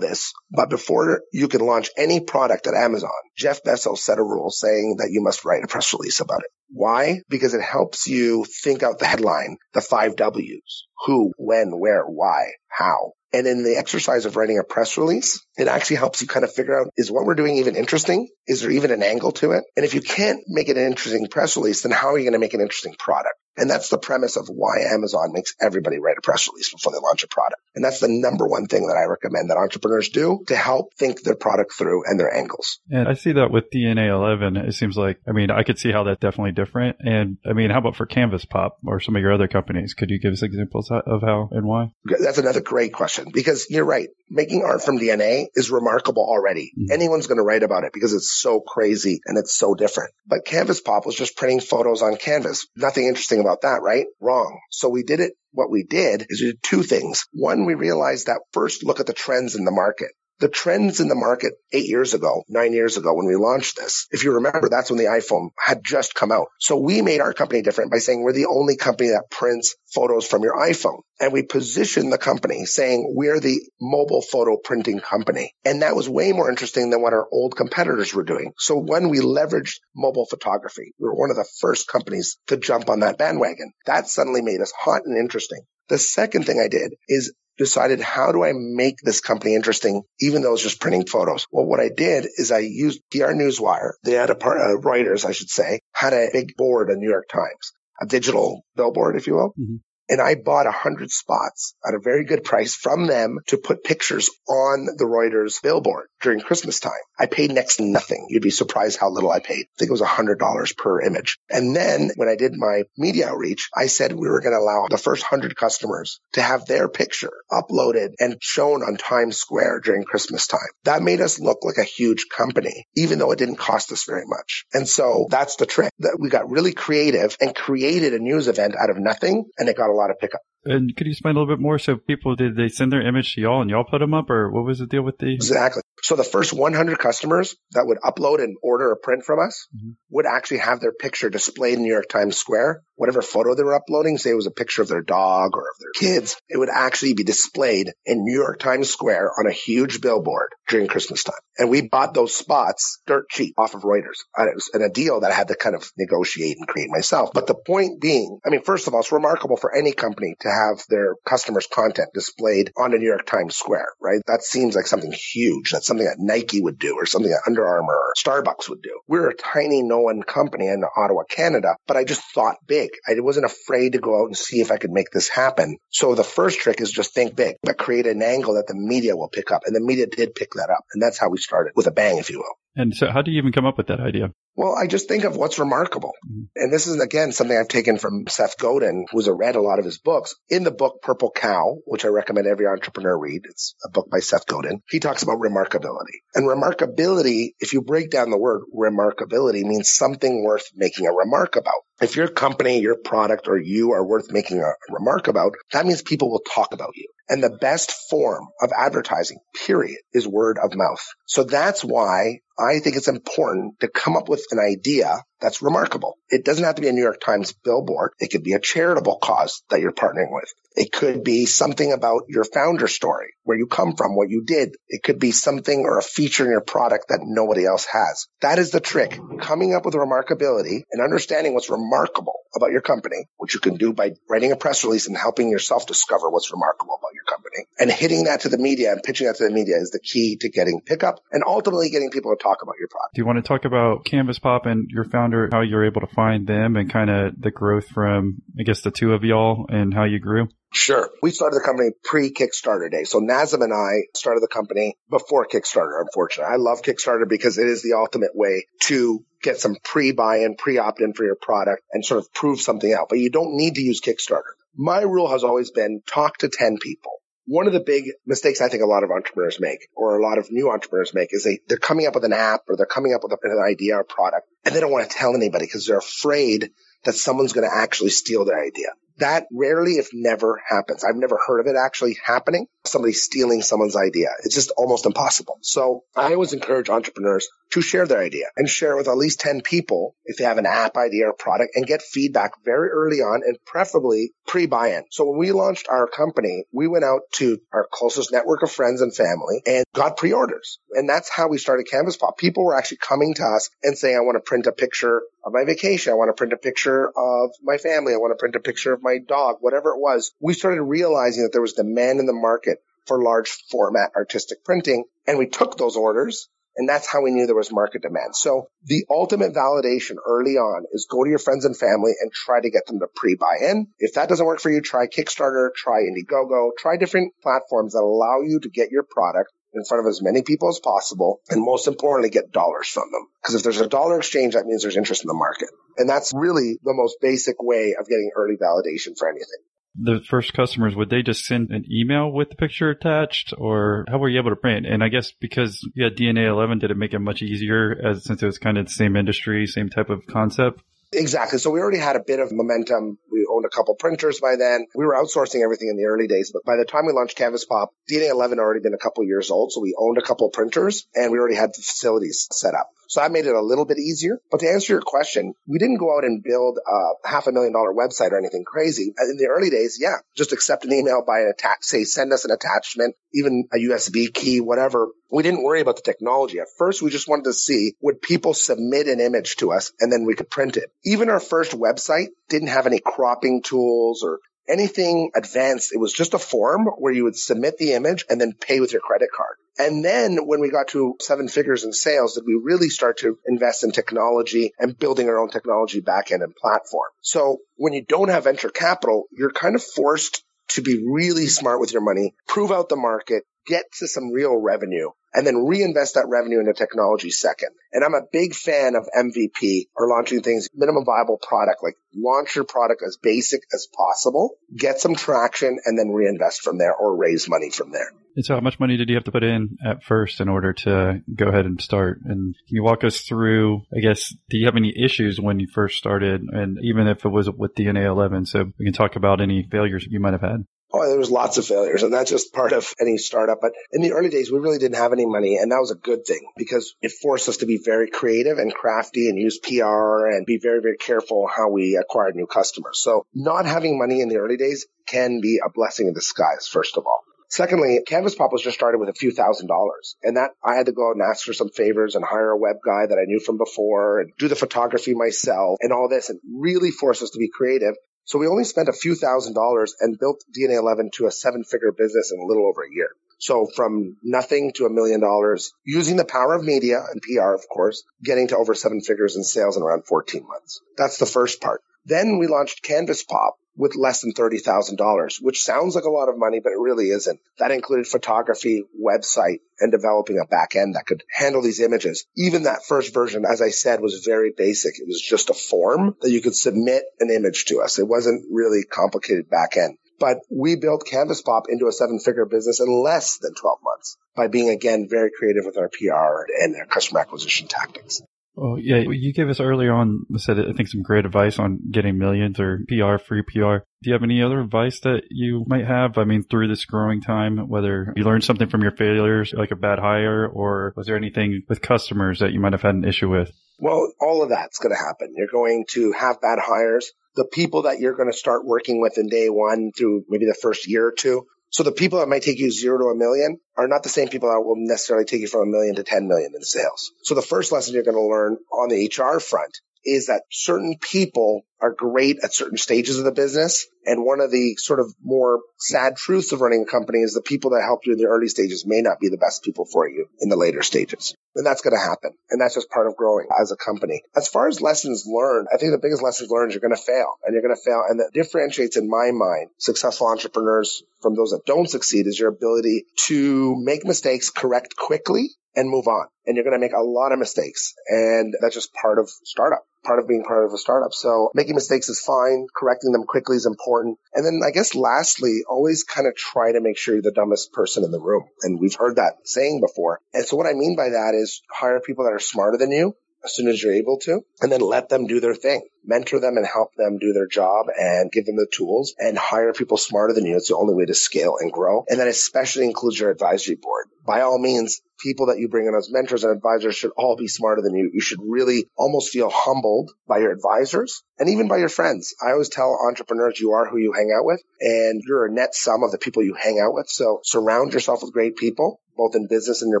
this, 0.00 0.32
but 0.50 0.70
before 0.70 1.22
you 1.32 1.48
can 1.48 1.60
launch 1.60 1.90
any 1.96 2.20
product 2.20 2.66
at 2.66 2.74
Amazon, 2.74 3.10
Jeff 3.36 3.62
Bezos 3.62 3.98
set 3.98 4.18
a 4.18 4.22
rule 4.22 4.50
saying 4.50 4.96
that 4.98 5.10
you 5.10 5.22
must 5.22 5.44
write 5.44 5.64
a 5.64 5.68
press 5.68 5.92
release 5.92 6.20
about 6.20 6.40
it. 6.40 6.50
Why? 6.72 7.20
Because 7.28 7.54
it 7.54 7.62
helps 7.62 8.06
you 8.06 8.44
think 8.62 8.82
out 8.82 8.98
the 8.98 9.06
headline, 9.06 9.56
the 9.74 9.80
five 9.80 10.16
W's. 10.16 10.86
Who, 11.06 11.32
when, 11.36 11.78
where, 11.78 12.04
why, 12.04 12.52
how. 12.68 13.12
And 13.32 13.46
in 13.46 13.62
the 13.62 13.76
exercise 13.76 14.26
of 14.26 14.36
writing 14.36 14.58
a 14.58 14.64
press 14.64 14.98
release, 14.98 15.44
it 15.56 15.68
actually 15.68 15.96
helps 15.96 16.20
you 16.20 16.26
kind 16.26 16.44
of 16.44 16.52
figure 16.52 16.78
out, 16.78 16.88
is 16.96 17.10
what 17.10 17.24
we're 17.24 17.34
doing 17.34 17.58
even 17.58 17.76
interesting? 17.76 18.28
Is 18.46 18.62
there 18.62 18.70
even 18.70 18.90
an 18.90 19.02
angle 19.02 19.32
to 19.32 19.52
it? 19.52 19.64
And 19.76 19.84
if 19.84 19.94
you 19.94 20.00
can't 20.00 20.40
make 20.48 20.68
it 20.68 20.76
an 20.76 20.84
interesting 20.84 21.28
press 21.28 21.56
release, 21.56 21.82
then 21.82 21.92
how 21.92 22.08
are 22.08 22.18
you 22.18 22.24
going 22.24 22.32
to 22.32 22.40
make 22.40 22.54
an 22.54 22.60
interesting 22.60 22.94
product? 22.98 23.34
And 23.56 23.68
that's 23.68 23.88
the 23.88 23.98
premise 23.98 24.36
of 24.36 24.48
why 24.48 24.80
Amazon 24.92 25.32
makes 25.32 25.54
everybody 25.60 25.98
write 25.98 26.16
a 26.18 26.22
press 26.22 26.48
release 26.48 26.72
before 26.72 26.92
they 26.92 26.98
launch 26.98 27.24
a 27.24 27.28
product. 27.28 27.60
And 27.74 27.84
that's 27.84 28.00
the 28.00 28.08
number 28.08 28.46
one 28.46 28.66
thing 28.66 28.86
that 28.86 28.96
I 28.96 29.04
recommend 29.04 29.50
that 29.50 29.56
entrepreneurs 29.56 30.08
do 30.08 30.44
to 30.46 30.56
help 30.56 30.94
think 30.94 31.22
their 31.22 31.34
product 31.34 31.74
through 31.74 32.04
and 32.06 32.18
their 32.18 32.34
angles. 32.34 32.80
And 32.90 33.08
I 33.08 33.14
see 33.14 33.32
that 33.32 33.50
with 33.50 33.70
DNA 33.74 34.08
11. 34.08 34.56
It 34.56 34.72
seems 34.72 34.96
like, 34.96 35.18
I 35.28 35.32
mean, 35.32 35.50
I 35.50 35.62
could 35.62 35.78
see 35.78 35.92
how 35.92 36.04
that's 36.04 36.20
definitely 36.20 36.52
different. 36.52 36.96
And 37.00 37.38
I 37.44 37.52
mean, 37.52 37.70
how 37.70 37.78
about 37.78 37.96
for 37.96 38.06
Canvas 38.06 38.44
Pop 38.44 38.78
or 38.84 39.00
some 39.00 39.16
of 39.16 39.22
your 39.22 39.32
other 39.32 39.48
companies? 39.48 39.94
Could 39.94 40.10
you 40.10 40.18
give 40.18 40.32
us 40.32 40.42
examples 40.42 40.90
of 40.90 41.22
how 41.22 41.48
and 41.52 41.66
why? 41.66 41.92
That's 42.04 42.38
another 42.38 42.60
great 42.60 42.92
question 42.92 43.30
because 43.32 43.66
you're 43.68 43.84
right. 43.84 44.08
Making 44.28 44.62
art 44.64 44.82
from 44.82 44.98
DNA 44.98 45.46
is 45.54 45.70
remarkable 45.70 46.24
already. 46.24 46.72
Mm-hmm. 46.78 46.92
Anyone's 46.92 47.26
going 47.26 47.38
to 47.38 47.44
write 47.44 47.64
about 47.64 47.84
it 47.84 47.92
because 47.92 48.14
it's 48.14 48.30
so 48.30 48.60
crazy 48.60 49.20
and 49.26 49.36
it's 49.36 49.56
so 49.56 49.74
different. 49.74 50.12
But 50.26 50.44
Canvas 50.44 50.80
Pop 50.80 51.04
was 51.04 51.16
just 51.16 51.36
printing 51.36 51.60
photos 51.60 52.00
on 52.00 52.16
canvas. 52.16 52.66
Nothing 52.76 53.06
interesting 53.06 53.39
about 53.40 53.62
that, 53.62 53.82
right? 53.82 54.06
Wrong. 54.20 54.60
So 54.70 54.88
we 54.88 55.02
did 55.02 55.20
it. 55.20 55.32
What 55.52 55.70
we 55.70 55.84
did 55.84 56.26
is 56.28 56.40
we 56.40 56.48
did 56.52 56.62
two 56.62 56.82
things. 56.82 57.24
One, 57.32 57.66
we 57.66 57.74
realized 57.74 58.26
that 58.26 58.42
first 58.52 58.84
look 58.84 59.00
at 59.00 59.06
the 59.06 59.12
trends 59.12 59.56
in 59.56 59.64
the 59.64 59.70
market 59.72 60.10
the 60.40 60.48
trends 60.48 61.00
in 61.00 61.08
the 61.08 61.14
market 61.14 61.54
eight 61.72 61.88
years 61.88 62.14
ago, 62.14 62.42
nine 62.48 62.72
years 62.72 62.96
ago 62.96 63.14
when 63.14 63.26
we 63.26 63.36
launched 63.36 63.76
this, 63.76 64.06
if 64.10 64.24
you 64.24 64.32
remember, 64.32 64.68
that's 64.68 64.90
when 64.90 64.98
the 64.98 65.04
iPhone 65.04 65.50
had 65.58 65.82
just 65.84 66.14
come 66.14 66.32
out. 66.32 66.48
So 66.58 66.76
we 66.76 67.02
made 67.02 67.20
our 67.20 67.32
company 67.32 67.62
different 67.62 67.90
by 67.90 67.98
saying 67.98 68.22
we're 68.22 68.32
the 68.32 68.46
only 68.46 68.76
company 68.76 69.10
that 69.10 69.30
prints 69.30 69.76
photos 69.94 70.26
from 70.26 70.42
your 70.42 70.56
iPhone. 70.56 71.02
And 71.20 71.32
we 71.32 71.42
positioned 71.42 72.12
the 72.12 72.18
company 72.18 72.64
saying 72.64 73.12
we're 73.14 73.40
the 73.40 73.60
mobile 73.80 74.22
photo 74.22 74.56
printing 74.56 75.00
company. 75.00 75.52
And 75.64 75.82
that 75.82 75.94
was 75.94 76.08
way 76.08 76.32
more 76.32 76.48
interesting 76.48 76.88
than 76.88 77.02
what 77.02 77.12
our 77.12 77.28
old 77.30 77.54
competitors 77.56 78.14
were 78.14 78.24
doing. 78.24 78.52
So 78.56 78.78
when 78.78 79.10
we 79.10 79.18
leveraged 79.18 79.80
mobile 79.94 80.26
photography, 80.26 80.94
we 80.98 81.08
were 81.08 81.14
one 81.14 81.30
of 81.30 81.36
the 81.36 81.48
first 81.60 81.86
companies 81.88 82.38
to 82.46 82.56
jump 82.56 82.88
on 82.88 83.00
that 83.00 83.18
bandwagon. 83.18 83.72
That 83.84 84.08
suddenly 84.08 84.40
made 84.40 84.62
us 84.62 84.72
hot 84.72 85.02
and 85.04 85.18
interesting. 85.18 85.60
The 85.90 85.98
second 85.98 86.46
thing 86.46 86.60
I 86.60 86.68
did 86.68 86.94
is 87.08 87.34
decided 87.58 88.00
how 88.00 88.32
do 88.32 88.42
I 88.42 88.52
make 88.54 89.00
this 89.02 89.20
company 89.20 89.54
interesting, 89.54 90.02
even 90.20 90.40
though 90.40 90.54
it's 90.54 90.62
just 90.62 90.80
printing 90.80 91.04
photos? 91.04 91.46
Well, 91.50 91.66
what 91.66 91.80
I 91.80 91.90
did 91.90 92.26
is 92.36 92.50
I 92.50 92.60
used 92.60 93.02
PR 93.10 93.32
Newswire. 93.32 93.92
They 94.04 94.12
had 94.12 94.30
a 94.30 94.36
part, 94.36 94.58
uh, 94.58 94.76
Reuters, 94.80 95.26
I 95.26 95.32
should 95.32 95.50
say, 95.50 95.80
had 95.92 96.14
a 96.14 96.30
big 96.32 96.56
board 96.56 96.90
in 96.90 97.00
New 97.00 97.10
York 97.10 97.28
Times, 97.28 97.72
a 98.00 98.06
digital 98.06 98.64
billboard, 98.76 99.16
if 99.16 99.26
you 99.26 99.34
will. 99.34 99.50
Mm-hmm. 99.60 99.76
And 100.10 100.20
I 100.20 100.34
bought 100.34 100.66
a 100.66 100.72
hundred 100.72 101.12
spots 101.12 101.74
at 101.86 101.94
a 101.94 102.00
very 102.00 102.24
good 102.24 102.42
price 102.42 102.74
from 102.74 103.06
them 103.06 103.38
to 103.46 103.58
put 103.58 103.84
pictures 103.84 104.28
on 104.48 104.86
the 104.96 105.04
Reuters 105.04 105.62
billboard 105.62 106.08
during 106.20 106.40
Christmas 106.40 106.80
time. 106.80 106.92
I 107.16 107.26
paid 107.26 107.52
next 107.52 107.76
to 107.76 107.84
nothing. 107.84 108.26
You'd 108.28 108.42
be 108.42 108.50
surprised 108.50 108.98
how 108.98 109.10
little 109.10 109.30
I 109.30 109.38
paid. 109.38 109.66
I 109.66 109.74
think 109.78 109.88
it 109.88 109.92
was 109.92 110.00
a 110.00 110.06
hundred 110.06 110.40
dollars 110.40 110.72
per 110.72 111.00
image. 111.00 111.38
And 111.48 111.76
then 111.76 112.10
when 112.16 112.28
I 112.28 112.34
did 112.34 112.54
my 112.56 112.82
media 112.98 113.28
outreach, 113.28 113.68
I 113.76 113.86
said 113.86 114.12
we 114.12 114.28
were 114.28 114.40
going 114.40 114.52
to 114.52 114.58
allow 114.58 114.88
the 114.90 114.98
first 114.98 115.22
hundred 115.22 115.54
customers 115.54 116.20
to 116.32 116.42
have 116.42 116.66
their 116.66 116.88
picture 116.88 117.32
uploaded 117.52 118.14
and 118.18 118.36
shown 118.40 118.82
on 118.82 118.96
Times 118.96 119.36
Square 119.36 119.80
during 119.84 120.02
Christmas 120.02 120.48
time. 120.48 120.60
That 120.84 121.02
made 121.02 121.20
us 121.20 121.38
look 121.38 121.58
like 121.62 121.78
a 121.78 121.84
huge 121.84 122.26
company, 122.36 122.86
even 122.96 123.20
though 123.20 123.30
it 123.30 123.38
didn't 123.38 123.56
cost 123.56 123.92
us 123.92 124.04
very 124.04 124.24
much. 124.26 124.64
And 124.74 124.88
so 124.88 125.26
that's 125.30 125.56
the 125.56 125.66
trick 125.66 125.92
that 126.00 126.18
we 126.18 126.30
got 126.30 126.50
really 126.50 126.72
creative 126.72 127.36
and 127.40 127.54
created 127.54 128.14
a 128.14 128.18
news 128.18 128.48
event 128.48 128.74
out 128.76 128.90
of 128.90 128.98
nothing 128.98 129.44
and 129.56 129.68
it 129.68 129.76
got 129.76 129.90
a 129.90 129.99
lot 130.00 130.10
of 130.10 130.18
pickup. 130.18 130.40
And 130.64 130.94
could 130.94 131.06
you 131.06 131.12
explain 131.12 131.36
a 131.36 131.38
little 131.38 131.54
bit 131.54 131.62
more? 131.62 131.78
So 131.78 131.96
people, 131.96 132.36
did 132.36 132.56
they 132.56 132.68
send 132.68 132.92
their 132.92 133.06
image 133.06 133.34
to 133.34 133.40
y'all 133.40 133.62
and 133.62 133.70
y'all 133.70 133.84
put 133.84 134.00
them 134.00 134.14
up 134.14 134.28
or 134.30 134.50
what 134.50 134.64
was 134.64 134.78
the 134.78 134.86
deal 134.86 135.02
with 135.02 135.18
the? 135.18 135.32
Exactly. 135.32 135.82
So 136.02 136.16
the 136.16 136.24
first 136.24 136.52
100 136.52 136.98
customers 136.98 137.56
that 137.72 137.86
would 137.86 137.98
upload 137.98 138.42
and 138.42 138.56
order 138.62 138.90
a 138.90 138.96
print 138.96 139.22
from 139.22 139.38
us 139.38 139.66
mm-hmm. 139.74 139.90
would 140.10 140.26
actually 140.26 140.58
have 140.58 140.80
their 140.80 140.92
picture 140.92 141.28
displayed 141.28 141.74
in 141.74 141.82
New 141.82 141.92
York 141.92 142.08
Times 142.08 142.36
Square. 142.36 142.82
Whatever 142.96 143.22
photo 143.22 143.54
they 143.54 143.62
were 143.62 143.74
uploading, 143.74 144.18
say 144.18 144.30
it 144.30 144.34
was 144.34 144.46
a 144.46 144.50
picture 144.50 144.82
of 144.82 144.88
their 144.88 145.02
dog 145.02 145.52
or 145.54 145.60
of 145.62 145.76
their 145.78 145.92
kids, 145.94 146.36
it 146.48 146.58
would 146.58 146.68
actually 146.70 147.14
be 147.14 147.24
displayed 147.24 147.92
in 148.04 148.24
New 148.24 148.38
York 148.38 148.58
Times 148.58 148.90
Square 148.90 149.30
on 149.38 149.46
a 149.46 149.52
huge 149.52 150.00
billboard 150.00 150.50
during 150.68 150.86
Christmas 150.86 151.22
time. 151.22 151.34
And 151.58 151.70
we 151.70 151.88
bought 151.88 152.14
those 152.14 152.34
spots 152.34 153.00
dirt 153.06 153.28
cheap 153.30 153.54
off 153.58 153.74
of 153.74 153.82
Reuters. 153.82 154.20
And 154.36 154.48
it 154.48 154.54
was 154.54 154.70
in 154.74 154.82
a 154.82 154.90
deal 154.90 155.20
that 155.20 155.30
I 155.30 155.34
had 155.34 155.48
to 155.48 155.54
kind 155.54 155.74
of 155.74 155.90
negotiate 155.98 156.56
and 156.58 156.68
create 156.68 156.88
myself. 156.90 157.30
But 157.32 157.46
the 157.46 157.54
point 157.54 158.00
being, 158.00 158.38
I 158.44 158.50
mean, 158.50 158.62
first 158.62 158.86
of 158.86 158.94
all, 158.94 159.00
it's 159.00 159.12
remarkable 159.12 159.56
for 159.56 159.74
any 159.74 159.92
company 159.92 160.34
to 160.40 160.49
have 160.50 160.82
their 160.88 161.14
customers' 161.26 161.66
content 161.66 162.10
displayed 162.14 162.72
on 162.76 162.94
a 162.94 162.98
New 162.98 163.06
York 163.06 163.26
Times 163.26 163.56
Square, 163.56 163.88
right? 164.00 164.20
That 164.26 164.42
seems 164.42 164.74
like 164.74 164.86
something 164.86 165.12
huge. 165.12 165.70
That's 165.70 165.86
something 165.86 166.06
that 166.06 166.16
Nike 166.18 166.60
would 166.60 166.78
do 166.78 166.94
or 166.94 167.06
something 167.06 167.30
that 167.30 167.42
Under 167.46 167.66
Armour 167.66 167.94
or 167.94 168.12
Starbucks 168.18 168.68
would 168.68 168.82
do. 168.82 169.00
We're 169.06 169.30
a 169.30 169.34
tiny 169.34 169.82
known 169.82 170.22
company 170.22 170.66
in 170.66 170.82
Ottawa, 170.96 171.22
Canada, 171.28 171.76
but 171.86 171.96
I 171.96 172.04
just 172.04 172.22
thought 172.34 172.56
big. 172.66 172.90
I 173.08 173.18
wasn't 173.20 173.46
afraid 173.46 173.92
to 173.92 173.98
go 173.98 174.20
out 174.20 174.26
and 174.26 174.36
see 174.36 174.60
if 174.60 174.70
I 174.70 174.76
could 174.76 174.90
make 174.90 175.10
this 175.10 175.28
happen. 175.28 175.76
So 175.90 176.14
the 176.14 176.24
first 176.24 176.60
trick 176.60 176.80
is 176.80 176.90
just 176.90 177.14
think 177.14 177.36
big, 177.36 177.56
but 177.62 177.78
create 177.78 178.06
an 178.06 178.22
angle 178.22 178.54
that 178.54 178.66
the 178.66 178.74
media 178.74 179.16
will 179.16 179.28
pick 179.28 179.50
up. 179.50 179.62
And 179.66 179.74
the 179.74 179.80
media 179.80 180.06
did 180.06 180.34
pick 180.34 180.52
that 180.54 180.70
up. 180.70 180.84
And 180.92 181.02
that's 181.02 181.18
how 181.18 181.28
we 181.28 181.38
started 181.38 181.72
with 181.76 181.86
a 181.86 181.92
bang, 181.92 182.18
if 182.18 182.30
you 182.30 182.38
will. 182.38 182.54
And 182.76 182.94
so 182.94 183.10
how 183.10 183.22
do 183.22 183.30
you 183.30 183.38
even 183.38 183.52
come 183.52 183.66
up 183.66 183.76
with 183.76 183.88
that 183.88 184.00
idea? 184.00 184.32
Well, 184.54 184.74
I 184.80 184.86
just 184.86 185.08
think 185.08 185.24
of 185.24 185.36
what's 185.36 185.58
remarkable. 185.58 186.12
Mm-hmm. 186.26 186.42
And 186.56 186.72
this 186.72 186.86
is 186.86 187.00
again 187.00 187.32
something 187.32 187.56
I've 187.56 187.68
taken 187.68 187.98
from 187.98 188.26
Seth 188.28 188.58
Godin, 188.58 189.06
who's 189.10 189.28
read 189.28 189.56
a 189.56 189.62
lot 189.62 189.78
of 189.78 189.84
his 189.84 189.98
books. 189.98 190.34
In 190.48 190.64
the 190.64 190.70
book 190.70 191.02
Purple 191.02 191.30
Cow, 191.30 191.78
which 191.84 192.04
I 192.04 192.08
recommend 192.08 192.46
every 192.46 192.66
entrepreneur 192.66 193.18
read, 193.18 193.42
it's 193.44 193.74
a 193.84 193.90
book 193.90 194.08
by 194.10 194.18
Seth 194.18 194.46
Godin. 194.46 194.82
He 194.88 195.00
talks 195.00 195.22
about 195.22 195.38
remarkability. 195.38 196.20
And 196.34 196.46
remarkability, 196.46 197.50
if 197.58 197.72
you 197.72 197.82
break 197.82 198.10
down 198.10 198.30
the 198.30 198.38
word 198.38 198.62
remarkability, 198.74 199.62
means 199.62 199.94
something 199.94 200.44
worth 200.44 200.68
making 200.74 201.06
a 201.06 201.12
remark 201.12 201.56
about. 201.56 201.82
If 202.00 202.16
your 202.16 202.28
company, 202.28 202.80
your 202.80 202.96
product, 202.96 203.46
or 203.46 203.58
you 203.58 203.92
are 203.92 204.06
worth 204.06 204.30
making 204.30 204.58
a 204.58 204.72
remark 204.88 205.28
about, 205.28 205.52
that 205.72 205.84
means 205.84 206.02
people 206.02 206.30
will 206.30 206.40
talk 206.40 206.72
about 206.72 206.92
you. 206.94 207.06
And 207.28 207.42
the 207.42 207.50
best 207.60 207.92
form 208.08 208.48
of 208.62 208.72
advertising, 208.76 209.38
period, 209.66 209.98
is 210.12 210.26
word 210.26 210.58
of 210.58 210.74
mouth. 210.74 211.04
So 211.26 211.44
that's 211.44 211.84
why 211.84 212.40
I 212.58 212.80
think 212.80 212.96
it's 212.96 213.08
important 213.08 213.80
to 213.80 213.88
come 213.88 214.16
up 214.16 214.28
with 214.28 214.44
an 214.50 214.58
idea 214.58 215.22
that's 215.40 215.62
remarkable. 215.62 216.18
It 216.28 216.44
doesn't 216.44 216.64
have 216.64 216.76
to 216.76 216.82
be 216.82 216.88
a 216.88 216.92
New 216.92 217.02
York 217.02 217.20
Times 217.20 217.52
billboard. 217.52 218.12
It 218.18 218.30
could 218.30 218.42
be 218.42 218.52
a 218.52 218.60
charitable 218.60 219.18
cause 219.22 219.62
that 219.70 219.80
you're 219.80 219.92
partnering 219.92 220.30
with. 220.30 220.52
It 220.76 220.92
could 220.92 221.24
be 221.24 221.46
something 221.46 221.92
about 221.92 222.24
your 222.28 222.44
founder 222.44 222.86
story, 222.86 223.34
where 223.42 223.58
you 223.58 223.66
come 223.66 223.96
from, 223.96 224.14
what 224.14 224.30
you 224.30 224.44
did. 224.44 224.76
It 224.88 225.02
could 225.02 225.18
be 225.18 225.32
something 225.32 225.80
or 225.80 225.98
a 225.98 226.02
feature 226.02 226.44
in 226.44 226.50
your 226.50 226.60
product 226.60 227.08
that 227.08 227.20
nobody 227.22 227.64
else 227.64 227.86
has. 227.86 228.28
That 228.40 228.58
is 228.58 228.70
the 228.70 228.80
trick. 228.80 229.18
Coming 229.40 229.74
up 229.74 229.84
with 229.84 229.94
remarkability 229.94 230.82
and 230.92 231.02
understanding 231.02 231.54
what's 231.54 231.70
remarkable 231.70 232.39
about 232.54 232.72
your 232.72 232.80
company, 232.80 233.26
which 233.36 233.54
you 233.54 233.60
can 233.60 233.76
do 233.76 233.92
by 233.92 234.12
writing 234.28 234.52
a 234.52 234.56
press 234.56 234.84
release 234.84 235.06
and 235.06 235.16
helping 235.16 235.50
yourself 235.50 235.86
discover 235.86 236.30
what's 236.30 236.52
remarkable 236.52 236.94
about 236.94 237.14
your 237.14 237.24
company 237.24 237.66
and 237.78 237.90
hitting 237.90 238.24
that 238.24 238.40
to 238.40 238.48
the 238.48 238.58
media 238.58 238.92
and 238.92 239.02
pitching 239.02 239.26
that 239.26 239.36
to 239.36 239.44
the 239.44 239.50
media 239.50 239.76
is 239.76 239.90
the 239.90 240.00
key 240.00 240.36
to 240.36 240.48
getting 240.48 240.80
pickup 240.84 241.20
and 241.32 241.42
ultimately 241.46 241.90
getting 241.90 242.10
people 242.10 242.34
to 242.34 242.42
talk 242.42 242.62
about 242.62 242.74
your 242.78 242.88
product. 242.88 243.14
Do 243.14 243.22
you 243.22 243.26
want 243.26 243.36
to 243.36 243.42
talk 243.42 243.64
about 243.64 244.04
Canvas 244.04 244.38
Pop 244.38 244.66
and 244.66 244.90
your 244.90 245.04
founder, 245.04 245.48
how 245.52 245.60
you're 245.60 245.84
able 245.84 246.00
to 246.00 246.14
find 246.14 246.46
them 246.46 246.76
and 246.76 246.90
kind 246.90 247.10
of 247.10 247.40
the 247.40 247.50
growth 247.50 247.88
from, 247.88 248.42
I 248.58 248.62
guess, 248.62 248.82
the 248.82 248.90
two 248.90 249.12
of 249.12 249.24
y'all 249.24 249.66
and 249.68 249.92
how 249.94 250.04
you 250.04 250.18
grew? 250.18 250.48
Sure. 250.72 251.10
We 251.20 251.32
started 251.32 251.56
the 251.56 251.64
company 251.64 251.90
pre 252.04 252.32
Kickstarter 252.32 252.90
day. 252.90 253.02
So 253.04 253.18
Nazim 253.18 253.62
and 253.62 253.72
I 253.72 254.06
started 254.14 254.40
the 254.40 254.48
company 254.48 254.96
before 255.10 255.46
Kickstarter, 255.46 256.00
unfortunately. 256.00 256.52
I 256.52 256.58
love 256.58 256.82
Kickstarter 256.82 257.28
because 257.28 257.58
it 257.58 257.66
is 257.66 257.82
the 257.82 257.94
ultimate 257.94 258.30
way 258.34 258.66
to 258.84 259.24
get 259.42 259.58
some 259.58 259.76
pre 259.82 260.12
buy 260.12 260.38
in, 260.38 260.56
pre 260.56 260.78
opt 260.78 261.00
in 261.00 261.12
for 261.12 261.24
your 261.24 261.36
product 261.40 261.82
and 261.92 262.04
sort 262.04 262.18
of 262.18 262.32
prove 262.32 262.60
something 262.60 262.92
out. 262.92 263.08
But 263.08 263.18
you 263.18 263.30
don't 263.30 263.56
need 263.56 263.76
to 263.76 263.82
use 263.82 264.00
Kickstarter. 264.00 264.52
My 264.76 265.00
rule 265.00 265.28
has 265.28 265.44
always 265.44 265.70
been 265.70 266.02
talk 266.06 266.38
to 266.38 266.48
10 266.48 266.78
people 266.78 267.12
One 267.46 267.66
of 267.66 267.72
the 267.72 267.80
big 267.80 268.04
mistakes 268.24 268.60
I 268.60 268.68
think 268.68 268.82
a 268.82 268.86
lot 268.86 269.02
of 269.02 269.10
entrepreneurs 269.10 269.58
make 269.58 269.88
or 269.96 270.18
a 270.18 270.22
lot 270.22 270.38
of 270.38 270.52
new 270.52 270.70
entrepreneurs 270.70 271.12
make 271.12 271.30
is 271.32 271.42
they, 271.42 271.58
they're 271.68 271.78
coming 271.78 272.06
up 272.06 272.14
with 272.14 272.24
an 272.24 272.32
app 272.32 272.62
or 272.68 272.76
they're 272.76 272.86
coming 272.86 273.12
up 273.12 273.22
with 273.24 273.32
an 273.42 273.64
idea 273.68 273.96
or 273.96 274.04
product 274.04 274.46
and 274.64 274.74
they 274.74 274.80
don't 274.80 274.92
want 274.92 275.10
to 275.10 275.16
tell 275.16 275.34
anybody 275.34 275.66
because 275.66 275.86
they're 275.86 275.98
afraid 275.98 276.70
that 277.04 277.14
someone's 277.14 277.52
going 277.52 277.68
to 277.68 277.74
actually 277.74 278.10
steal 278.10 278.44
their 278.44 278.62
idea. 278.62 278.88
That 279.18 279.46
rarely, 279.52 279.94
if 279.94 280.10
never, 280.12 280.62
happens. 280.66 281.04
I've 281.04 281.16
never 281.16 281.38
heard 281.44 281.60
of 281.60 281.66
it 281.66 281.76
actually 281.76 282.16
happening. 282.24 282.66
Somebody 282.86 283.12
stealing 283.12 283.62
someone's 283.62 283.96
idea. 283.96 284.28
It's 284.44 284.54
just 284.54 284.70
almost 284.76 285.06
impossible. 285.06 285.58
So 285.60 286.04
I 286.16 286.32
always 286.32 286.52
encourage 286.52 286.88
entrepreneurs 286.88 287.48
to 287.72 287.82
share 287.82 288.06
their 288.06 288.20
idea 288.20 288.46
and 288.56 288.68
share 288.68 288.92
it 288.92 288.96
with 288.96 289.08
at 289.08 289.16
least 289.16 289.40
10 289.40 289.60
people 289.60 290.16
if 290.24 290.38
they 290.38 290.44
have 290.44 290.58
an 290.58 290.66
app 290.66 290.96
idea 290.96 291.26
or 291.26 291.32
product 291.32 291.72
and 291.76 291.86
get 291.86 292.02
feedback 292.02 292.52
very 292.64 292.88
early 292.88 293.18
on 293.18 293.42
and 293.46 293.58
preferably 293.64 294.32
pre-buy-in. 294.46 295.04
So 295.10 295.24
when 295.24 295.38
we 295.38 295.52
launched 295.52 295.88
our 295.88 296.08
company, 296.08 296.64
we 296.72 296.88
went 296.88 297.04
out 297.04 297.20
to 297.34 297.58
our 297.72 297.86
closest 297.90 298.32
network 298.32 298.62
of 298.62 298.72
friends 298.72 299.02
and 299.02 299.14
family 299.14 299.62
and 299.66 299.84
got 299.94 300.16
pre-orders. 300.16 300.78
And 300.92 301.08
that's 301.08 301.30
how 301.30 301.48
we 301.48 301.58
started 301.58 301.86
Canvas 301.88 302.16
Pop. 302.16 302.38
People 302.38 302.64
were 302.64 302.76
actually 302.76 302.98
coming 302.98 303.34
to 303.34 303.44
us 303.44 303.70
and 303.82 303.96
saying, 303.96 304.16
I 304.16 304.20
want 304.20 304.36
to 304.36 304.40
print 304.40 304.66
a 304.66 304.72
picture 304.72 305.22
of 305.44 305.52
my 305.52 305.64
vacation. 305.64 306.12
I 306.12 306.16
want 306.16 306.30
to 306.30 306.38
print 306.38 306.52
a 306.52 306.56
picture 306.56 307.08
of 307.08 307.50
my 307.62 307.76
family. 307.76 308.12
I 308.12 308.16
want 308.16 308.32
to 308.32 308.40
print 308.40 308.56
a 308.56 308.60
picture 308.60 308.92
of 308.92 309.02
my 309.02 309.18
dog, 309.18 309.56
whatever 309.60 309.90
it 309.90 310.00
was. 310.00 310.32
We 310.40 310.54
started 310.54 310.82
realizing 310.82 311.44
that 311.44 311.52
there 311.52 311.62
was 311.62 311.74
demand 311.74 312.18
in 312.20 312.26
the 312.26 312.32
market 312.32 312.79
for 313.06 313.22
large 313.22 313.50
format 313.70 314.10
artistic 314.16 314.64
printing. 314.64 315.04
And 315.26 315.38
we 315.38 315.46
took 315.46 315.76
those 315.76 315.96
orders 315.96 316.48
and 316.76 316.88
that's 316.88 317.10
how 317.10 317.22
we 317.22 317.30
knew 317.30 317.46
there 317.46 317.56
was 317.56 317.72
market 317.72 318.02
demand. 318.02 318.34
So 318.34 318.68
the 318.84 319.04
ultimate 319.10 319.52
validation 319.52 320.16
early 320.26 320.56
on 320.56 320.86
is 320.92 321.06
go 321.10 321.24
to 321.24 321.30
your 321.30 321.38
friends 321.38 321.64
and 321.64 321.76
family 321.76 322.12
and 322.20 322.32
try 322.32 322.60
to 322.60 322.70
get 322.70 322.86
them 322.86 323.00
to 323.00 323.06
pre-buy 323.14 323.58
in. 323.70 323.88
If 323.98 324.14
that 324.14 324.28
doesn't 324.28 324.46
work 324.46 324.60
for 324.60 324.70
you, 324.70 324.80
try 324.80 325.06
Kickstarter, 325.06 325.74
try 325.74 326.02
Indiegogo, 326.02 326.70
try 326.78 326.96
different 326.96 327.34
platforms 327.42 327.92
that 327.92 328.00
allow 328.00 328.40
you 328.42 328.60
to 328.60 328.70
get 328.70 328.90
your 328.90 329.02
product 329.02 329.52
in 329.74 329.84
front 329.84 330.04
of 330.04 330.10
as 330.10 330.22
many 330.22 330.42
people 330.42 330.68
as 330.68 330.80
possible, 330.80 331.40
and 331.48 331.62
most 331.62 331.86
importantly, 331.86 332.30
get 332.30 332.50
dollars 332.50 332.88
from 332.88 333.04
them. 333.12 333.28
Because 333.40 333.54
if 333.54 333.62
there's 333.62 333.80
a 333.80 333.88
dollar 333.88 334.18
exchange, 334.18 334.54
that 334.54 334.66
means 334.66 334.82
there's 334.82 334.96
interest 334.96 335.22
in 335.22 335.28
the 335.28 335.34
market. 335.34 335.68
And 335.96 336.08
that's 336.08 336.32
really 336.34 336.78
the 336.82 336.94
most 336.94 337.18
basic 337.20 337.62
way 337.62 337.94
of 337.98 338.08
getting 338.08 338.30
early 338.34 338.56
validation 338.56 339.16
for 339.16 339.28
anything. 339.28 339.62
The 339.96 340.20
first 340.28 340.52
customers, 340.52 340.94
would 340.94 341.10
they 341.10 341.22
just 341.22 341.44
send 341.44 341.70
an 341.70 341.84
email 341.90 342.30
with 342.30 342.50
the 342.50 342.56
picture 342.56 342.90
attached 342.90 343.52
or 343.58 344.04
how 344.08 344.18
were 344.18 344.28
you 344.28 344.38
able 344.38 344.50
to 344.50 344.56
print? 344.56 344.86
And 344.86 345.02
I 345.02 345.08
guess 345.08 345.32
because 345.32 345.86
you 345.94 346.04
had 346.04 346.16
DNA 346.16 346.48
11, 346.48 346.78
did 346.78 346.90
it 346.90 346.96
make 346.96 347.12
it 347.12 347.18
much 347.18 347.42
easier 347.42 348.00
as 348.04 348.24
since 348.24 348.42
it 348.42 348.46
was 348.46 348.58
kind 348.58 348.78
of 348.78 348.86
the 348.86 348.92
same 348.92 349.16
industry, 349.16 349.66
same 349.66 349.88
type 349.88 350.08
of 350.08 350.26
concept? 350.26 350.80
Exactly. 351.12 351.58
So 351.58 351.70
we 351.70 351.80
already 351.80 351.98
had 351.98 352.14
a 352.14 352.20
bit 352.24 352.38
of 352.38 352.52
momentum. 352.52 353.18
We 353.32 353.46
owned 353.50 353.64
a 353.64 353.68
couple 353.68 353.96
printers 353.96 354.38
by 354.40 354.54
then. 354.56 354.86
We 354.94 355.04
were 355.04 355.14
outsourcing 355.14 355.62
everything 355.64 355.88
in 355.88 355.96
the 355.96 356.04
early 356.04 356.28
days, 356.28 356.52
but 356.52 356.64
by 356.64 356.76
the 356.76 356.84
time 356.84 357.06
we 357.06 357.12
launched 357.12 357.36
Canvas 357.36 357.64
Pop, 357.64 357.92
DNA 358.08 358.30
11 358.30 358.58
had 358.58 358.62
already 358.62 358.80
been 358.80 358.94
a 358.94 358.98
couple 358.98 359.24
years 359.24 359.50
old. 359.50 359.72
So 359.72 359.80
we 359.80 359.94
owned 359.98 360.18
a 360.18 360.22
couple 360.22 360.48
printers 360.50 361.08
and 361.14 361.32
we 361.32 361.38
already 361.38 361.56
had 361.56 361.70
the 361.70 361.82
facilities 361.82 362.46
set 362.52 362.74
up. 362.74 362.90
So 363.10 363.20
that 363.20 363.32
made 363.32 363.46
it 363.46 363.56
a 363.56 363.60
little 363.60 363.84
bit 363.84 363.98
easier. 363.98 364.40
But 364.52 364.60
to 364.60 364.68
answer 364.70 364.92
your 364.92 365.02
question, 365.02 365.54
we 365.66 365.80
didn't 365.80 365.96
go 365.96 366.16
out 366.16 366.24
and 366.24 366.44
build 366.44 366.78
a 366.78 367.28
half 367.28 367.48
a 367.48 367.52
million 367.52 367.72
dollar 367.72 367.92
website 367.92 368.30
or 368.30 368.38
anything 368.38 368.62
crazy. 368.64 369.12
In 369.18 369.36
the 369.36 369.48
early 369.50 369.68
days, 369.68 369.98
yeah, 370.00 370.18
just 370.36 370.52
accept 370.52 370.84
an 370.84 370.92
email 370.92 371.24
by 371.26 371.40
an 371.40 371.48
attach, 371.48 371.78
say 371.80 372.04
send 372.04 372.32
us 372.32 372.44
an 372.44 372.52
attachment, 372.52 373.16
even 373.34 373.64
a 373.72 373.78
USB 373.78 374.32
key, 374.32 374.60
whatever. 374.60 375.08
We 375.28 375.42
didn't 375.42 375.64
worry 375.64 375.80
about 375.80 375.96
the 375.96 376.02
technology. 376.02 376.60
At 376.60 376.68
first, 376.78 377.02
we 377.02 377.10
just 377.10 377.28
wanted 377.28 377.46
to 377.46 377.52
see 377.52 377.94
would 378.00 378.22
people 378.22 378.54
submit 378.54 379.08
an 379.08 379.18
image 379.18 379.56
to 379.56 379.72
us 379.72 379.90
and 379.98 380.12
then 380.12 380.24
we 380.24 380.36
could 380.36 380.48
print 380.48 380.76
it. 380.76 380.92
Even 381.04 381.30
our 381.30 381.40
first 381.40 381.72
website 381.72 382.28
didn't 382.48 382.68
have 382.68 382.86
any 382.86 383.00
cropping 383.00 383.62
tools 383.62 384.22
or 384.22 384.38
anything 384.70 385.30
advanced. 385.34 385.92
It 385.92 385.98
was 385.98 386.12
just 386.12 386.34
a 386.34 386.38
form 386.38 386.86
where 386.86 387.12
you 387.12 387.24
would 387.24 387.36
submit 387.36 387.76
the 387.78 387.92
image 387.94 388.24
and 388.30 388.40
then 388.40 388.52
pay 388.52 388.80
with 388.80 388.92
your 388.92 389.02
credit 389.02 389.30
card. 389.36 389.56
And 389.78 390.04
then 390.04 390.46
when 390.46 390.60
we 390.60 390.70
got 390.70 390.88
to 390.88 391.16
seven 391.20 391.48
figures 391.48 391.84
in 391.84 391.92
sales, 391.92 392.34
did 392.34 392.44
we 392.46 392.60
really 392.62 392.88
start 392.88 393.18
to 393.18 393.38
invest 393.46 393.84
in 393.84 393.92
technology 393.92 394.72
and 394.78 394.98
building 394.98 395.28
our 395.28 395.38
own 395.38 395.50
technology 395.50 396.00
backend 396.00 396.44
and 396.44 396.54
platform. 396.54 397.08
So 397.20 397.58
when 397.76 397.92
you 397.92 398.04
don't 398.04 398.28
have 398.28 398.44
venture 398.44 398.68
capital, 398.68 399.24
you're 399.32 399.52
kind 399.52 399.74
of 399.74 399.82
forced 399.82 400.44
to 400.70 400.82
be 400.82 401.02
really 401.04 401.46
smart 401.46 401.80
with 401.80 401.92
your 401.92 402.02
money, 402.02 402.34
prove 402.46 402.70
out 402.70 402.88
the 402.88 402.96
market, 402.96 403.44
get 403.66 403.84
to 403.98 404.08
some 404.08 404.32
real 404.32 404.56
revenue 404.56 405.10
and 405.32 405.46
then 405.46 405.64
reinvest 405.66 406.14
that 406.14 406.26
revenue 406.28 406.58
into 406.60 406.72
technology 406.72 407.30
second. 407.30 407.70
And 407.92 408.04
I'm 408.04 408.14
a 408.14 408.26
big 408.32 408.54
fan 408.54 408.94
of 408.94 409.08
MVP 409.16 409.86
or 409.94 410.08
launching 410.08 410.42
things 410.42 410.68
minimum 410.74 411.04
viable 411.04 411.38
product, 411.38 411.82
like 411.82 411.96
launch 412.14 412.56
your 412.56 412.64
product 412.64 413.02
as 413.06 413.16
basic 413.16 413.60
as 413.72 413.86
possible, 413.96 414.56
get 414.76 415.00
some 415.00 415.14
traction 415.14 415.78
and 415.84 415.98
then 415.98 416.10
reinvest 416.10 416.62
from 416.62 416.78
there 416.78 416.94
or 416.94 417.16
raise 417.16 417.48
money 417.48 417.70
from 417.70 417.92
there. 417.92 418.08
And 418.36 418.44
so 418.44 418.54
how 418.54 418.60
much 418.60 418.80
money 418.80 418.96
did 418.96 419.08
you 419.08 419.16
have 419.16 419.24
to 419.24 419.32
put 419.32 419.42
in 419.42 419.76
at 419.84 420.04
first 420.04 420.40
in 420.40 420.48
order 420.48 420.72
to 420.72 421.20
go 421.34 421.48
ahead 421.48 421.66
and 421.66 421.80
start? 421.80 422.20
And 422.24 422.54
can 422.54 422.76
you 422.76 422.82
walk 422.82 423.04
us 423.04 423.20
through, 423.20 423.82
I 423.96 424.00
guess, 424.00 424.34
do 424.48 424.58
you 424.58 424.66
have 424.66 424.76
any 424.76 424.94
issues 424.96 425.40
when 425.40 425.58
you 425.60 425.66
first 425.72 425.98
started? 425.98 426.42
And 426.42 426.78
even 426.82 427.06
if 427.06 427.24
it 427.24 427.28
was 427.28 427.50
with 427.50 427.74
DNA 427.74 428.06
11, 428.06 428.46
so 428.46 428.64
we 428.78 428.84
can 428.84 428.94
talk 428.94 429.16
about 429.16 429.40
any 429.40 429.66
failures 429.70 430.06
you 430.08 430.20
might 430.20 430.32
have 430.32 430.42
had. 430.42 430.64
Oh, 430.92 431.08
there 431.08 431.18
was 431.18 431.30
lots 431.30 431.58
of 431.58 431.66
failures 431.66 432.02
and 432.02 432.12
that's 432.12 432.30
just 432.30 432.52
part 432.52 432.72
of 432.72 432.92
any 433.00 433.16
startup. 433.16 433.58
But 433.60 433.72
in 433.92 434.02
the 434.02 434.12
early 434.12 434.28
days, 434.28 434.50
we 434.50 434.58
really 434.58 434.78
didn't 434.78 434.96
have 434.96 435.12
any 435.12 435.26
money 435.26 435.56
and 435.56 435.70
that 435.70 435.80
was 435.80 435.90
a 435.90 435.96
good 435.96 436.26
thing 436.26 436.50
because 436.56 436.94
it 437.00 437.12
forced 437.12 437.48
us 437.48 437.58
to 437.58 437.66
be 437.66 437.80
very 437.84 438.10
creative 438.10 438.58
and 438.58 438.74
crafty 438.74 439.28
and 439.28 439.38
use 439.38 439.58
PR 439.58 440.26
and 440.26 440.46
be 440.46 440.58
very, 440.58 440.80
very 440.80 440.96
careful 440.96 441.48
how 441.54 441.70
we 441.70 441.96
acquired 441.96 442.34
new 442.34 442.46
customers. 442.46 443.00
So 443.00 443.24
not 443.34 443.66
having 443.66 443.98
money 443.98 444.20
in 444.20 444.28
the 444.28 444.38
early 444.38 444.56
days 444.56 444.86
can 445.06 445.40
be 445.40 445.60
a 445.64 445.70
blessing 445.70 446.08
in 446.08 446.14
disguise, 446.14 446.66
first 446.66 446.96
of 446.96 447.06
all. 447.06 447.20
Secondly, 447.50 447.98
Canvas 448.06 448.36
Pop 448.36 448.52
was 448.52 448.62
just 448.62 448.76
started 448.76 448.98
with 448.98 449.08
a 449.08 449.12
few 449.12 449.32
thousand 449.32 449.66
dollars 449.66 450.14
and 450.22 450.36
that 450.36 450.52
I 450.62 450.76
had 450.76 450.86
to 450.86 450.92
go 450.92 451.08
out 451.08 451.16
and 451.16 451.22
ask 451.22 451.44
for 451.44 451.52
some 451.52 451.68
favors 451.68 452.14
and 452.14 452.24
hire 452.24 452.50
a 452.50 452.56
web 452.56 452.76
guy 452.84 453.06
that 453.06 453.18
I 453.18 453.26
knew 453.26 453.40
from 453.40 453.58
before 453.58 454.20
and 454.20 454.30
do 454.38 454.46
the 454.46 454.54
photography 454.54 455.14
myself 455.14 455.78
and 455.80 455.92
all 455.92 456.08
this 456.08 456.30
and 456.30 456.38
really 456.48 456.92
force 456.92 457.22
us 457.22 457.30
to 457.30 457.40
be 457.40 457.50
creative 457.52 457.94
so 458.30 458.38
we 458.38 458.46
only 458.46 458.62
spent 458.62 458.88
a 458.88 458.92
few 458.92 459.16
thousand 459.16 459.54
dollars 459.54 459.96
and 459.98 460.16
built 460.16 460.44
DNA 460.56 460.78
11 460.78 461.10
to 461.14 461.26
a 461.26 461.32
seven 461.32 461.64
figure 461.64 461.90
business 461.90 462.30
in 462.30 462.38
a 462.38 462.44
little 462.44 462.68
over 462.68 462.84
a 462.84 462.94
year. 462.94 463.10
So 463.38 463.66
from 463.66 464.18
nothing 464.22 464.72
to 464.76 464.86
a 464.86 464.88
million 464.88 465.18
dollars 465.18 465.72
using 465.84 466.16
the 466.16 466.24
power 466.24 466.54
of 466.54 466.62
media 466.62 467.04
and 467.10 467.20
PR, 467.20 467.54
of 467.54 467.68
course, 467.68 468.04
getting 468.22 468.46
to 468.48 468.56
over 468.56 468.72
seven 468.76 469.00
figures 469.00 469.34
in 469.34 469.42
sales 469.42 469.76
in 469.76 469.82
around 469.82 470.06
14 470.06 470.46
months. 470.46 470.80
That's 470.96 471.18
the 471.18 471.26
first 471.26 471.60
part. 471.60 471.82
Then 472.06 472.38
we 472.38 472.46
launched 472.46 472.84
Canvas 472.84 473.24
Pop 473.24 473.58
with 473.80 473.96
less 473.96 474.20
than 474.20 474.34
$30,000, 474.34 475.36
which 475.40 475.62
sounds 475.62 475.94
like 475.94 476.04
a 476.04 476.10
lot 476.10 476.28
of 476.28 476.36
money, 476.36 476.60
but 476.60 476.72
it 476.72 476.78
really 476.78 477.08
isn't. 477.08 477.40
That 477.58 477.70
included 477.70 478.06
photography, 478.06 478.84
website, 479.02 479.60
and 479.80 479.90
developing 479.90 480.38
a 480.38 480.44
back 480.44 480.76
end 480.76 480.96
that 480.96 481.06
could 481.06 481.24
handle 481.32 481.62
these 481.62 481.80
images. 481.80 482.26
Even 482.36 482.64
that 482.64 482.84
first 482.84 483.14
version, 483.14 483.46
as 483.50 483.62
I 483.62 483.70
said, 483.70 484.02
was 484.02 484.22
very 484.22 484.52
basic. 484.54 484.98
It 484.98 485.08
was 485.08 485.18
just 485.18 485.48
a 485.48 485.54
form 485.54 486.14
that 486.20 486.30
you 486.30 486.42
could 486.42 486.54
submit 486.54 487.04
an 487.20 487.30
image 487.30 487.64
to 487.66 487.80
us. 487.80 487.98
It 487.98 488.06
wasn't 488.06 488.44
really 488.52 488.82
complicated 488.84 489.48
back 489.48 489.78
end. 489.78 489.96
But 490.18 490.40
we 490.50 490.76
built 490.76 491.06
Canvas 491.06 491.40
Pop 491.40 491.64
into 491.70 491.86
a 491.86 491.92
seven 491.92 492.20
figure 492.20 492.44
business 492.44 492.80
in 492.80 493.02
less 493.02 493.38
than 493.38 493.54
12 493.54 493.78
months 493.82 494.18
by 494.36 494.48
being 494.48 494.68
again 494.68 495.08
very 495.08 495.30
creative 495.30 495.64
with 495.64 495.78
our 495.78 495.88
PR 495.88 496.44
and 496.62 496.76
our 496.76 496.84
customer 496.84 497.20
acquisition 497.20 497.66
tactics. 497.66 498.20
Oh 498.62 498.76
yeah, 498.76 498.98
you 498.98 499.32
gave 499.32 499.48
us 499.48 499.58
earlier 499.58 499.92
on 499.92 500.26
said 500.36 500.58
I 500.58 500.72
think 500.74 500.88
some 500.88 501.02
great 501.02 501.24
advice 501.24 501.58
on 501.58 501.80
getting 501.90 502.18
millions 502.18 502.60
or 502.60 502.84
PR, 502.88 503.16
free 503.16 503.42
PR. 503.42 503.78
Do 504.02 504.10
you 504.10 504.12
have 504.12 504.22
any 504.22 504.42
other 504.42 504.60
advice 504.60 505.00
that 505.00 505.22
you 505.30 505.64
might 505.66 505.86
have? 505.86 506.18
I 506.18 506.24
mean, 506.24 506.42
through 506.42 506.68
this 506.68 506.84
growing 506.84 507.22
time, 507.22 507.56
whether 507.68 508.12
you 508.16 508.24
learned 508.24 508.44
something 508.44 508.68
from 508.68 508.82
your 508.82 508.90
failures, 508.92 509.54
like 509.56 509.70
a 509.70 509.76
bad 509.76 509.98
hire, 509.98 510.46
or 510.46 510.92
was 510.94 511.06
there 511.06 511.16
anything 511.16 511.62
with 511.68 511.80
customers 511.80 512.40
that 512.40 512.52
you 512.52 512.60
might 512.60 512.74
have 512.74 512.82
had 512.82 512.94
an 512.94 513.04
issue 513.04 513.30
with? 513.30 513.50
Well, 513.78 514.12
all 514.20 514.42
of 514.42 514.50
that's 514.50 514.78
going 514.78 514.94
to 514.94 515.02
happen. 515.02 515.34
You're 515.36 515.48
going 515.50 515.86
to 515.92 516.12
have 516.12 516.42
bad 516.42 516.58
hires. 516.60 517.12
The 517.36 517.46
people 517.46 517.82
that 517.82 517.98
you're 517.98 518.16
going 518.16 518.30
to 518.30 518.36
start 518.36 518.66
working 518.66 519.00
with 519.00 519.16
in 519.16 519.28
day 519.28 519.48
one 519.48 519.92
through 519.96 520.24
maybe 520.28 520.44
the 520.44 520.58
first 520.60 520.86
year 520.86 521.06
or 521.06 521.12
two 521.12 521.46
so 521.70 521.84
the 521.84 521.92
people 521.92 522.18
that 522.18 522.28
might 522.28 522.42
take 522.42 522.58
you 522.58 522.70
zero 522.70 522.98
to 522.98 523.04
a 523.06 523.14
million 523.14 523.58
are 523.76 523.88
not 523.88 524.02
the 524.02 524.08
same 524.08 524.28
people 524.28 524.50
that 524.50 524.60
will 524.60 524.76
necessarily 524.76 525.24
take 525.24 525.40
you 525.40 525.46
from 525.46 525.62
a 525.62 525.70
million 525.70 525.94
to 525.94 526.02
10 526.02 526.26
million 526.26 526.52
in 526.54 526.62
sales. 526.62 527.12
So 527.22 527.34
the 527.34 527.42
first 527.42 527.70
lesson 527.70 527.94
you're 527.94 528.02
going 528.02 528.16
to 528.16 528.22
learn 528.22 528.58
on 528.72 528.88
the 528.88 529.06
HR 529.06 529.38
front 529.38 529.80
is 530.04 530.26
that 530.26 530.42
certain 530.50 530.96
people 531.00 531.62
are 531.80 531.92
great 531.92 532.38
at 532.42 532.54
certain 532.54 532.76
stages 532.76 533.18
of 533.18 533.24
the 533.24 533.32
business. 533.32 533.86
And 534.04 534.24
one 534.24 534.40
of 534.40 534.50
the 534.50 534.76
sort 534.76 535.00
of 535.00 535.14
more 535.22 535.60
sad 535.78 536.16
truths 536.16 536.52
of 536.52 536.60
running 536.60 536.84
a 536.86 536.90
company 536.90 537.20
is 537.20 537.32
the 537.32 537.42
people 537.42 537.70
that 537.70 537.82
helped 537.82 538.06
you 538.06 538.12
in 538.12 538.18
the 538.18 538.26
early 538.26 538.48
stages 538.48 538.84
may 538.86 539.00
not 539.00 539.20
be 539.20 539.28
the 539.28 539.38
best 539.38 539.62
people 539.62 539.86
for 539.86 540.08
you 540.08 540.26
in 540.40 540.48
the 540.48 540.56
later 540.56 540.82
stages. 540.82 541.34
And 541.54 541.66
that's 541.66 541.80
going 541.82 541.94
to 541.94 542.00
happen. 542.00 542.32
And 542.50 542.60
that's 542.60 542.74
just 542.74 542.90
part 542.90 543.06
of 543.06 543.16
growing 543.16 543.48
as 543.60 543.72
a 543.72 543.76
company. 543.76 544.22
As 544.36 544.48
far 544.48 544.68
as 544.68 544.80
lessons 544.80 545.24
learned, 545.26 545.68
I 545.72 545.78
think 545.78 545.92
the 545.92 545.98
biggest 545.98 546.22
lessons 546.22 546.50
learned 546.50 546.70
is 546.70 546.74
you're 546.74 546.88
going 546.88 546.96
to 546.96 547.02
fail 547.02 547.34
and 547.44 547.52
you're 547.52 547.62
going 547.62 547.74
to 547.74 547.82
fail. 547.82 548.02
And 548.08 548.20
that 548.20 548.30
differentiates 548.32 548.96
in 548.96 549.08
my 549.08 549.30
mind 549.32 549.70
successful 549.78 550.28
entrepreneurs 550.28 551.02
from 551.20 551.34
those 551.34 551.50
that 551.50 551.66
don't 551.66 551.88
succeed 551.88 552.26
is 552.26 552.38
your 552.38 552.50
ability 552.50 553.04
to 553.26 553.76
make 553.76 554.04
mistakes, 554.04 554.50
correct 554.50 554.96
quickly 554.96 555.50
and 555.76 555.88
move 555.88 556.06
on. 556.08 556.26
And 556.46 556.56
you're 556.56 556.64
going 556.64 556.78
to 556.78 556.80
make 556.80 556.92
a 556.92 557.02
lot 557.02 557.32
of 557.32 557.38
mistakes. 557.38 557.94
And 558.08 558.54
that's 558.60 558.74
just 558.74 558.92
part 558.94 559.18
of 559.18 559.28
startup. 559.44 559.84
part 560.04 560.18
of 560.18 560.28
being 560.28 560.44
part 560.44 560.64
of 560.64 560.72
a 560.72 560.78
startup. 560.78 561.12
So 561.12 561.50
making 561.54 561.74
mistakes 561.74 562.08
is 562.08 562.20
fine. 562.20 562.66
Correcting 562.74 563.12
them 563.12 563.24
quickly 563.24 563.56
is 563.56 563.66
important. 563.66 564.18
And 564.32 564.44
then 564.44 564.60
I 564.66 564.70
guess 564.70 564.94
lastly, 564.94 565.60
always 565.68 566.04
kind 566.04 566.26
of 566.26 566.34
try 566.34 566.72
to 566.72 566.80
make 566.80 566.96
sure 566.96 567.14
you're 567.14 567.22
the 567.22 567.32
dumbest 567.32 567.72
person 567.72 568.04
in 568.04 568.10
the 568.10 568.20
room. 568.20 568.44
And 568.62 568.80
we've 568.80 568.94
heard 568.94 569.16
that 569.16 569.34
saying 569.44 569.80
before. 569.80 570.20
And 570.32 570.44
so 570.44 570.56
what 570.56 570.66
I 570.66 570.72
mean 570.72 570.96
by 570.96 571.10
that 571.10 571.34
is 571.34 571.62
hire 571.70 572.00
people 572.00 572.24
that 572.24 572.32
are 572.32 572.40
smarter 572.40 572.78
than 572.78 572.90
you 572.90 573.14
as 573.44 573.54
soon 573.54 573.68
as 573.68 573.82
you're 573.82 573.94
able 573.94 574.18
to, 574.18 574.42
and 574.60 574.70
then 574.70 574.80
let 574.80 575.08
them 575.08 575.26
do 575.26 575.40
their 575.40 575.54
thing. 575.54 575.82
Mentor 576.04 576.40
them 576.40 576.56
and 576.56 576.66
help 576.66 576.94
them 576.94 577.18
do 577.18 577.32
their 577.32 577.46
job 577.46 577.86
and 577.98 578.32
give 578.32 578.46
them 578.46 578.56
the 578.56 578.66
tools 578.72 579.14
and 579.18 579.36
hire 579.36 579.72
people 579.72 579.96
smarter 579.96 580.32
than 580.32 580.46
you. 580.46 580.56
It's 580.56 580.68
the 580.68 580.76
only 580.76 580.94
way 580.94 581.06
to 581.06 581.14
scale 581.14 581.56
and 581.60 581.72
grow. 581.72 582.04
And 582.08 582.20
that 582.20 582.28
especially 582.28 582.86
includes 582.86 583.20
your 583.20 583.30
advisory 583.30 583.76
board. 583.76 584.06
By 584.26 584.40
all 584.40 584.58
means, 584.58 585.00
people 585.18 585.46
that 585.46 585.58
you 585.58 585.68
bring 585.68 585.86
in 585.86 585.94
as 585.94 586.10
mentors 586.10 586.44
and 586.44 586.54
advisors 586.54 586.96
should 586.96 587.12
all 587.16 587.36
be 587.36 587.48
smarter 587.48 587.82
than 587.82 587.94
you. 587.94 588.10
You 588.12 588.20
should 588.20 588.40
really 588.42 588.88
almost 588.96 589.30
feel 589.30 589.50
humbled 589.50 590.10
by 590.26 590.38
your 590.38 590.52
advisors 590.52 591.22
and 591.38 591.48
even 591.48 591.68
by 591.68 591.78
your 591.78 591.88
friends. 591.88 592.34
I 592.42 592.52
always 592.52 592.68
tell 592.68 592.98
entrepreneurs 593.06 593.60
you 593.60 593.72
are 593.72 593.86
who 593.86 593.98
you 593.98 594.12
hang 594.12 594.34
out 594.36 594.44
with 594.44 594.62
and 594.80 595.22
you're 595.26 595.46
a 595.46 595.52
net 595.52 595.74
sum 595.74 596.02
of 596.02 596.12
the 596.12 596.18
people 596.18 596.42
you 596.42 596.54
hang 596.54 596.80
out 596.80 596.94
with. 596.94 597.08
So 597.08 597.40
surround 597.44 597.92
yourself 597.92 598.22
with 598.22 598.32
great 598.32 598.56
people, 598.56 599.00
both 599.16 599.34
in 599.34 599.48
business 599.48 599.82
and 599.82 599.90
your 599.90 600.00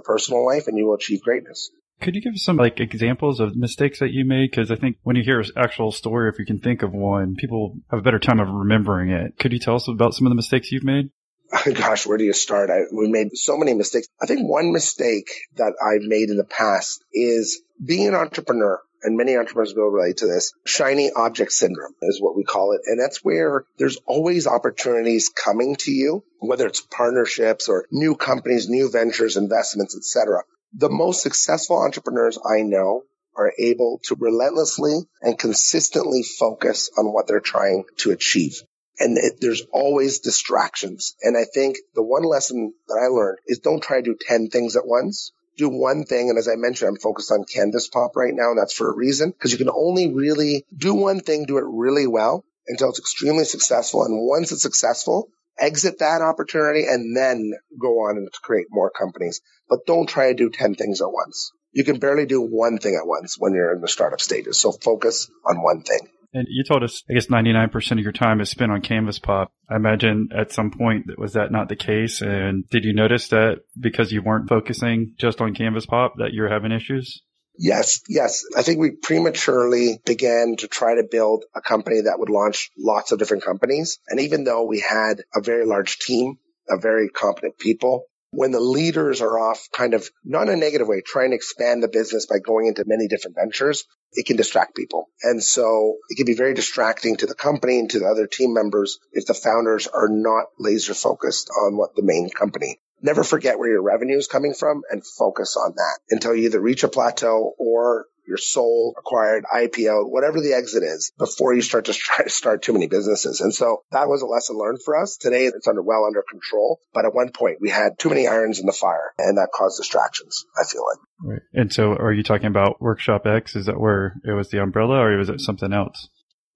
personal 0.00 0.46
life, 0.46 0.66
and 0.66 0.78
you 0.78 0.86
will 0.86 0.94
achieve 0.94 1.22
greatness. 1.22 1.70
Could 2.00 2.14
you 2.14 2.22
give 2.22 2.38
some 2.38 2.56
like 2.56 2.80
examples 2.80 3.40
of 3.40 3.56
mistakes 3.56 3.98
that 4.00 4.12
you 4.12 4.24
made? 4.24 4.50
Because 4.50 4.70
I 4.70 4.76
think 4.76 4.96
when 5.02 5.16
you 5.16 5.22
hear 5.22 5.40
an 5.40 5.46
actual 5.56 5.92
story, 5.92 6.30
if 6.30 6.38
you 6.38 6.46
can 6.46 6.58
think 6.58 6.82
of 6.82 6.92
one, 6.92 7.36
people 7.36 7.76
have 7.90 8.00
a 8.00 8.02
better 8.02 8.18
time 8.18 8.40
of 8.40 8.48
remembering 8.48 9.10
it. 9.10 9.38
Could 9.38 9.52
you 9.52 9.58
tell 9.58 9.76
us 9.76 9.88
about 9.88 10.14
some 10.14 10.26
of 10.26 10.30
the 10.30 10.36
mistakes 10.36 10.72
you've 10.72 10.84
made? 10.84 11.10
Gosh, 11.74 12.06
where 12.06 12.16
do 12.16 12.24
you 12.24 12.32
start? 12.32 12.70
I, 12.70 12.82
we 12.92 13.08
made 13.08 13.36
so 13.36 13.56
many 13.56 13.74
mistakes. 13.74 14.06
I 14.22 14.26
think 14.26 14.48
one 14.48 14.72
mistake 14.72 15.30
that 15.56 15.74
I've 15.82 16.06
made 16.06 16.30
in 16.30 16.36
the 16.36 16.44
past 16.44 17.04
is 17.12 17.60
being 17.84 18.08
an 18.08 18.14
entrepreneur 18.14 18.80
and 19.02 19.16
many 19.16 19.36
entrepreneurs 19.36 19.74
will 19.74 19.88
relate 19.88 20.18
to 20.18 20.26
this. 20.26 20.52
Shiny 20.64 21.10
object 21.10 21.52
syndrome 21.52 21.94
is 22.02 22.20
what 22.20 22.36
we 22.36 22.44
call 22.44 22.72
it. 22.72 22.82
And 22.86 23.00
that's 23.00 23.24
where 23.24 23.64
there's 23.78 23.98
always 24.06 24.46
opportunities 24.46 25.30
coming 25.30 25.76
to 25.80 25.90
you, 25.90 26.22
whether 26.38 26.66
it's 26.66 26.82
partnerships 26.82 27.68
or 27.68 27.86
new 27.90 28.14
companies, 28.14 28.68
new 28.68 28.90
ventures, 28.90 29.36
investments, 29.36 29.96
etc. 29.96 30.42
The 30.72 30.88
most 30.88 31.22
successful 31.22 31.82
entrepreneurs 31.82 32.38
I 32.44 32.62
know 32.62 33.04
are 33.36 33.52
able 33.58 34.00
to 34.04 34.16
relentlessly 34.18 34.98
and 35.22 35.38
consistently 35.38 36.22
focus 36.22 36.90
on 36.96 37.12
what 37.12 37.26
they're 37.26 37.40
trying 37.40 37.84
to 37.98 38.10
achieve. 38.10 38.62
And 38.98 39.16
it, 39.16 39.40
there's 39.40 39.62
always 39.72 40.20
distractions. 40.20 41.16
And 41.22 41.36
I 41.36 41.44
think 41.44 41.78
the 41.94 42.02
one 42.02 42.24
lesson 42.24 42.74
that 42.88 43.00
I 43.02 43.06
learned 43.06 43.38
is 43.46 43.58
don't 43.58 43.82
try 43.82 43.96
to 43.96 44.02
do 44.02 44.16
10 44.20 44.48
things 44.48 44.76
at 44.76 44.86
once. 44.86 45.32
Do 45.56 45.68
one 45.68 46.04
thing. 46.04 46.28
And 46.28 46.38
as 46.38 46.48
I 46.48 46.56
mentioned, 46.56 46.88
I'm 46.88 47.00
focused 47.00 47.32
on 47.32 47.44
Canvas 47.44 47.88
Pop 47.88 48.14
right 48.14 48.34
now. 48.34 48.50
And 48.50 48.58
that's 48.58 48.74
for 48.74 48.90
a 48.90 48.96
reason 48.96 49.30
because 49.30 49.52
you 49.52 49.58
can 49.58 49.70
only 49.70 50.12
really 50.12 50.64
do 50.76 50.94
one 50.94 51.20
thing, 51.20 51.46
do 51.46 51.58
it 51.58 51.64
really 51.66 52.06
well 52.06 52.44
until 52.68 52.90
it's 52.90 52.98
extremely 52.98 53.44
successful. 53.44 54.04
And 54.04 54.26
once 54.26 54.52
it's 54.52 54.62
successful, 54.62 55.30
exit 55.58 55.98
that 55.98 56.22
opportunity 56.22 56.84
and 56.86 57.16
then 57.16 57.52
go 57.80 58.00
on 58.00 58.16
and 58.16 58.28
create 58.42 58.66
more 58.70 58.90
companies. 58.90 59.40
But 59.68 59.86
don't 59.86 60.08
try 60.08 60.28
to 60.28 60.34
do 60.34 60.50
10 60.50 60.74
things 60.74 61.00
at 61.00 61.10
once. 61.10 61.52
You 61.72 61.84
can 61.84 61.98
barely 61.98 62.26
do 62.26 62.40
one 62.40 62.78
thing 62.78 62.98
at 63.00 63.06
once 63.06 63.36
when 63.38 63.52
you're 63.52 63.74
in 63.74 63.80
the 63.80 63.88
startup 63.88 64.20
stages. 64.20 64.60
So 64.60 64.72
focus 64.72 65.30
on 65.46 65.62
one 65.62 65.82
thing. 65.82 66.08
And 66.32 66.46
you 66.48 66.62
told 66.62 66.84
us, 66.84 67.02
I 67.10 67.14
guess 67.14 67.26
99% 67.26 67.92
of 67.92 67.98
your 67.98 68.12
time 68.12 68.40
is 68.40 68.50
spent 68.50 68.70
on 68.70 68.82
Canvas 68.82 69.18
Pop. 69.18 69.52
I 69.68 69.76
imagine 69.76 70.28
at 70.36 70.52
some 70.52 70.70
point 70.70 71.06
was 71.18 71.32
that 71.32 71.50
not 71.50 71.68
the 71.68 71.76
case? 71.76 72.20
And 72.20 72.68
did 72.68 72.84
you 72.84 72.94
notice 72.94 73.28
that 73.28 73.62
because 73.78 74.12
you 74.12 74.22
weren't 74.22 74.48
focusing 74.48 75.14
just 75.18 75.40
on 75.40 75.54
Canvas 75.54 75.86
Pop 75.86 76.14
that 76.18 76.32
you're 76.32 76.48
having 76.48 76.72
issues? 76.72 77.22
Yes, 77.62 78.00
yes. 78.08 78.46
I 78.56 78.62
think 78.62 78.78
we 78.78 78.90
prematurely 78.90 80.00
began 80.06 80.56
to 80.60 80.66
try 80.66 80.94
to 80.94 81.02
build 81.02 81.44
a 81.54 81.60
company 81.60 82.00
that 82.00 82.18
would 82.18 82.30
launch 82.30 82.70
lots 82.78 83.12
of 83.12 83.18
different 83.18 83.44
companies. 83.44 83.98
And 84.08 84.18
even 84.18 84.44
though 84.44 84.64
we 84.64 84.80
had 84.80 85.20
a 85.34 85.42
very 85.42 85.66
large 85.66 85.98
team 85.98 86.38
of 86.70 86.80
very 86.80 87.10
competent 87.10 87.58
people, 87.58 88.04
when 88.30 88.50
the 88.50 88.60
leaders 88.60 89.20
are 89.20 89.38
off 89.38 89.68
kind 89.72 89.92
of 89.92 90.08
not 90.24 90.48
in 90.48 90.54
a 90.54 90.56
negative 90.56 90.88
way, 90.88 91.02
trying 91.04 91.32
to 91.32 91.36
expand 91.36 91.82
the 91.82 91.88
business 91.88 92.24
by 92.24 92.38
going 92.38 92.66
into 92.66 92.84
many 92.86 93.08
different 93.08 93.36
ventures, 93.36 93.84
it 94.12 94.24
can 94.24 94.38
distract 94.38 94.74
people. 94.74 95.10
And 95.22 95.42
so 95.42 95.96
it 96.08 96.16
can 96.16 96.24
be 96.24 96.36
very 96.36 96.54
distracting 96.54 97.16
to 97.18 97.26
the 97.26 97.34
company 97.34 97.78
and 97.78 97.90
to 97.90 97.98
the 97.98 98.06
other 98.06 98.26
team 98.26 98.54
members 98.54 99.00
if 99.12 99.26
the 99.26 99.34
founders 99.34 99.86
are 99.86 100.08
not 100.08 100.46
laser 100.58 100.94
focused 100.94 101.50
on 101.50 101.76
what 101.76 101.94
the 101.94 102.02
main 102.02 102.30
company 102.30 102.80
never 103.02 103.24
forget 103.24 103.58
where 103.58 103.70
your 103.70 103.82
revenue 103.82 104.16
is 104.16 104.26
coming 104.26 104.54
from 104.54 104.82
and 104.90 105.04
focus 105.04 105.56
on 105.56 105.74
that 105.76 105.98
until 106.10 106.34
you 106.34 106.44
either 106.44 106.60
reach 106.60 106.84
a 106.84 106.88
plateau 106.88 107.54
or 107.58 108.06
your 108.26 108.38
sole 108.38 108.94
acquired, 108.96 109.44
IPO, 109.44 110.08
whatever 110.08 110.40
the 110.40 110.54
exit 110.54 110.84
is 110.84 111.12
before 111.18 111.52
you 111.52 111.62
start 111.62 111.86
to 111.86 111.92
try 111.94 112.24
to 112.24 112.30
start 112.30 112.62
too 112.62 112.72
many 112.72 112.86
businesses. 112.86 113.40
And 113.40 113.52
so 113.52 113.82
that 113.90 114.08
was 114.08 114.22
a 114.22 114.26
lesson 114.26 114.56
learned 114.56 114.82
for 114.82 114.96
us. 114.96 115.16
Today 115.16 115.46
it's 115.46 115.66
under 115.66 115.82
well 115.82 116.04
under 116.06 116.22
control. 116.22 116.78
But 116.94 117.04
at 117.04 117.14
one 117.14 117.32
point 117.32 117.58
we 117.60 117.70
had 117.70 117.98
too 117.98 118.08
many 118.08 118.28
irons 118.28 118.60
in 118.60 118.66
the 118.66 118.72
fire 118.72 119.12
and 119.18 119.36
that 119.36 119.50
caused 119.52 119.78
distractions, 119.78 120.46
I 120.58 120.64
feel 120.64 120.84
like. 120.88 120.98
Right. 121.22 121.42
And 121.52 121.72
so 121.72 121.92
are 121.92 122.12
you 122.12 122.22
talking 122.22 122.46
about 122.46 122.80
Workshop 122.80 123.26
X? 123.26 123.56
Is 123.56 123.66
that 123.66 123.80
where 123.80 124.14
it 124.24 124.32
was 124.32 124.48
the 124.50 124.62
umbrella 124.62 125.00
or 125.00 125.18
was 125.18 125.28
it 125.28 125.40
something 125.40 125.72
else? 125.72 126.08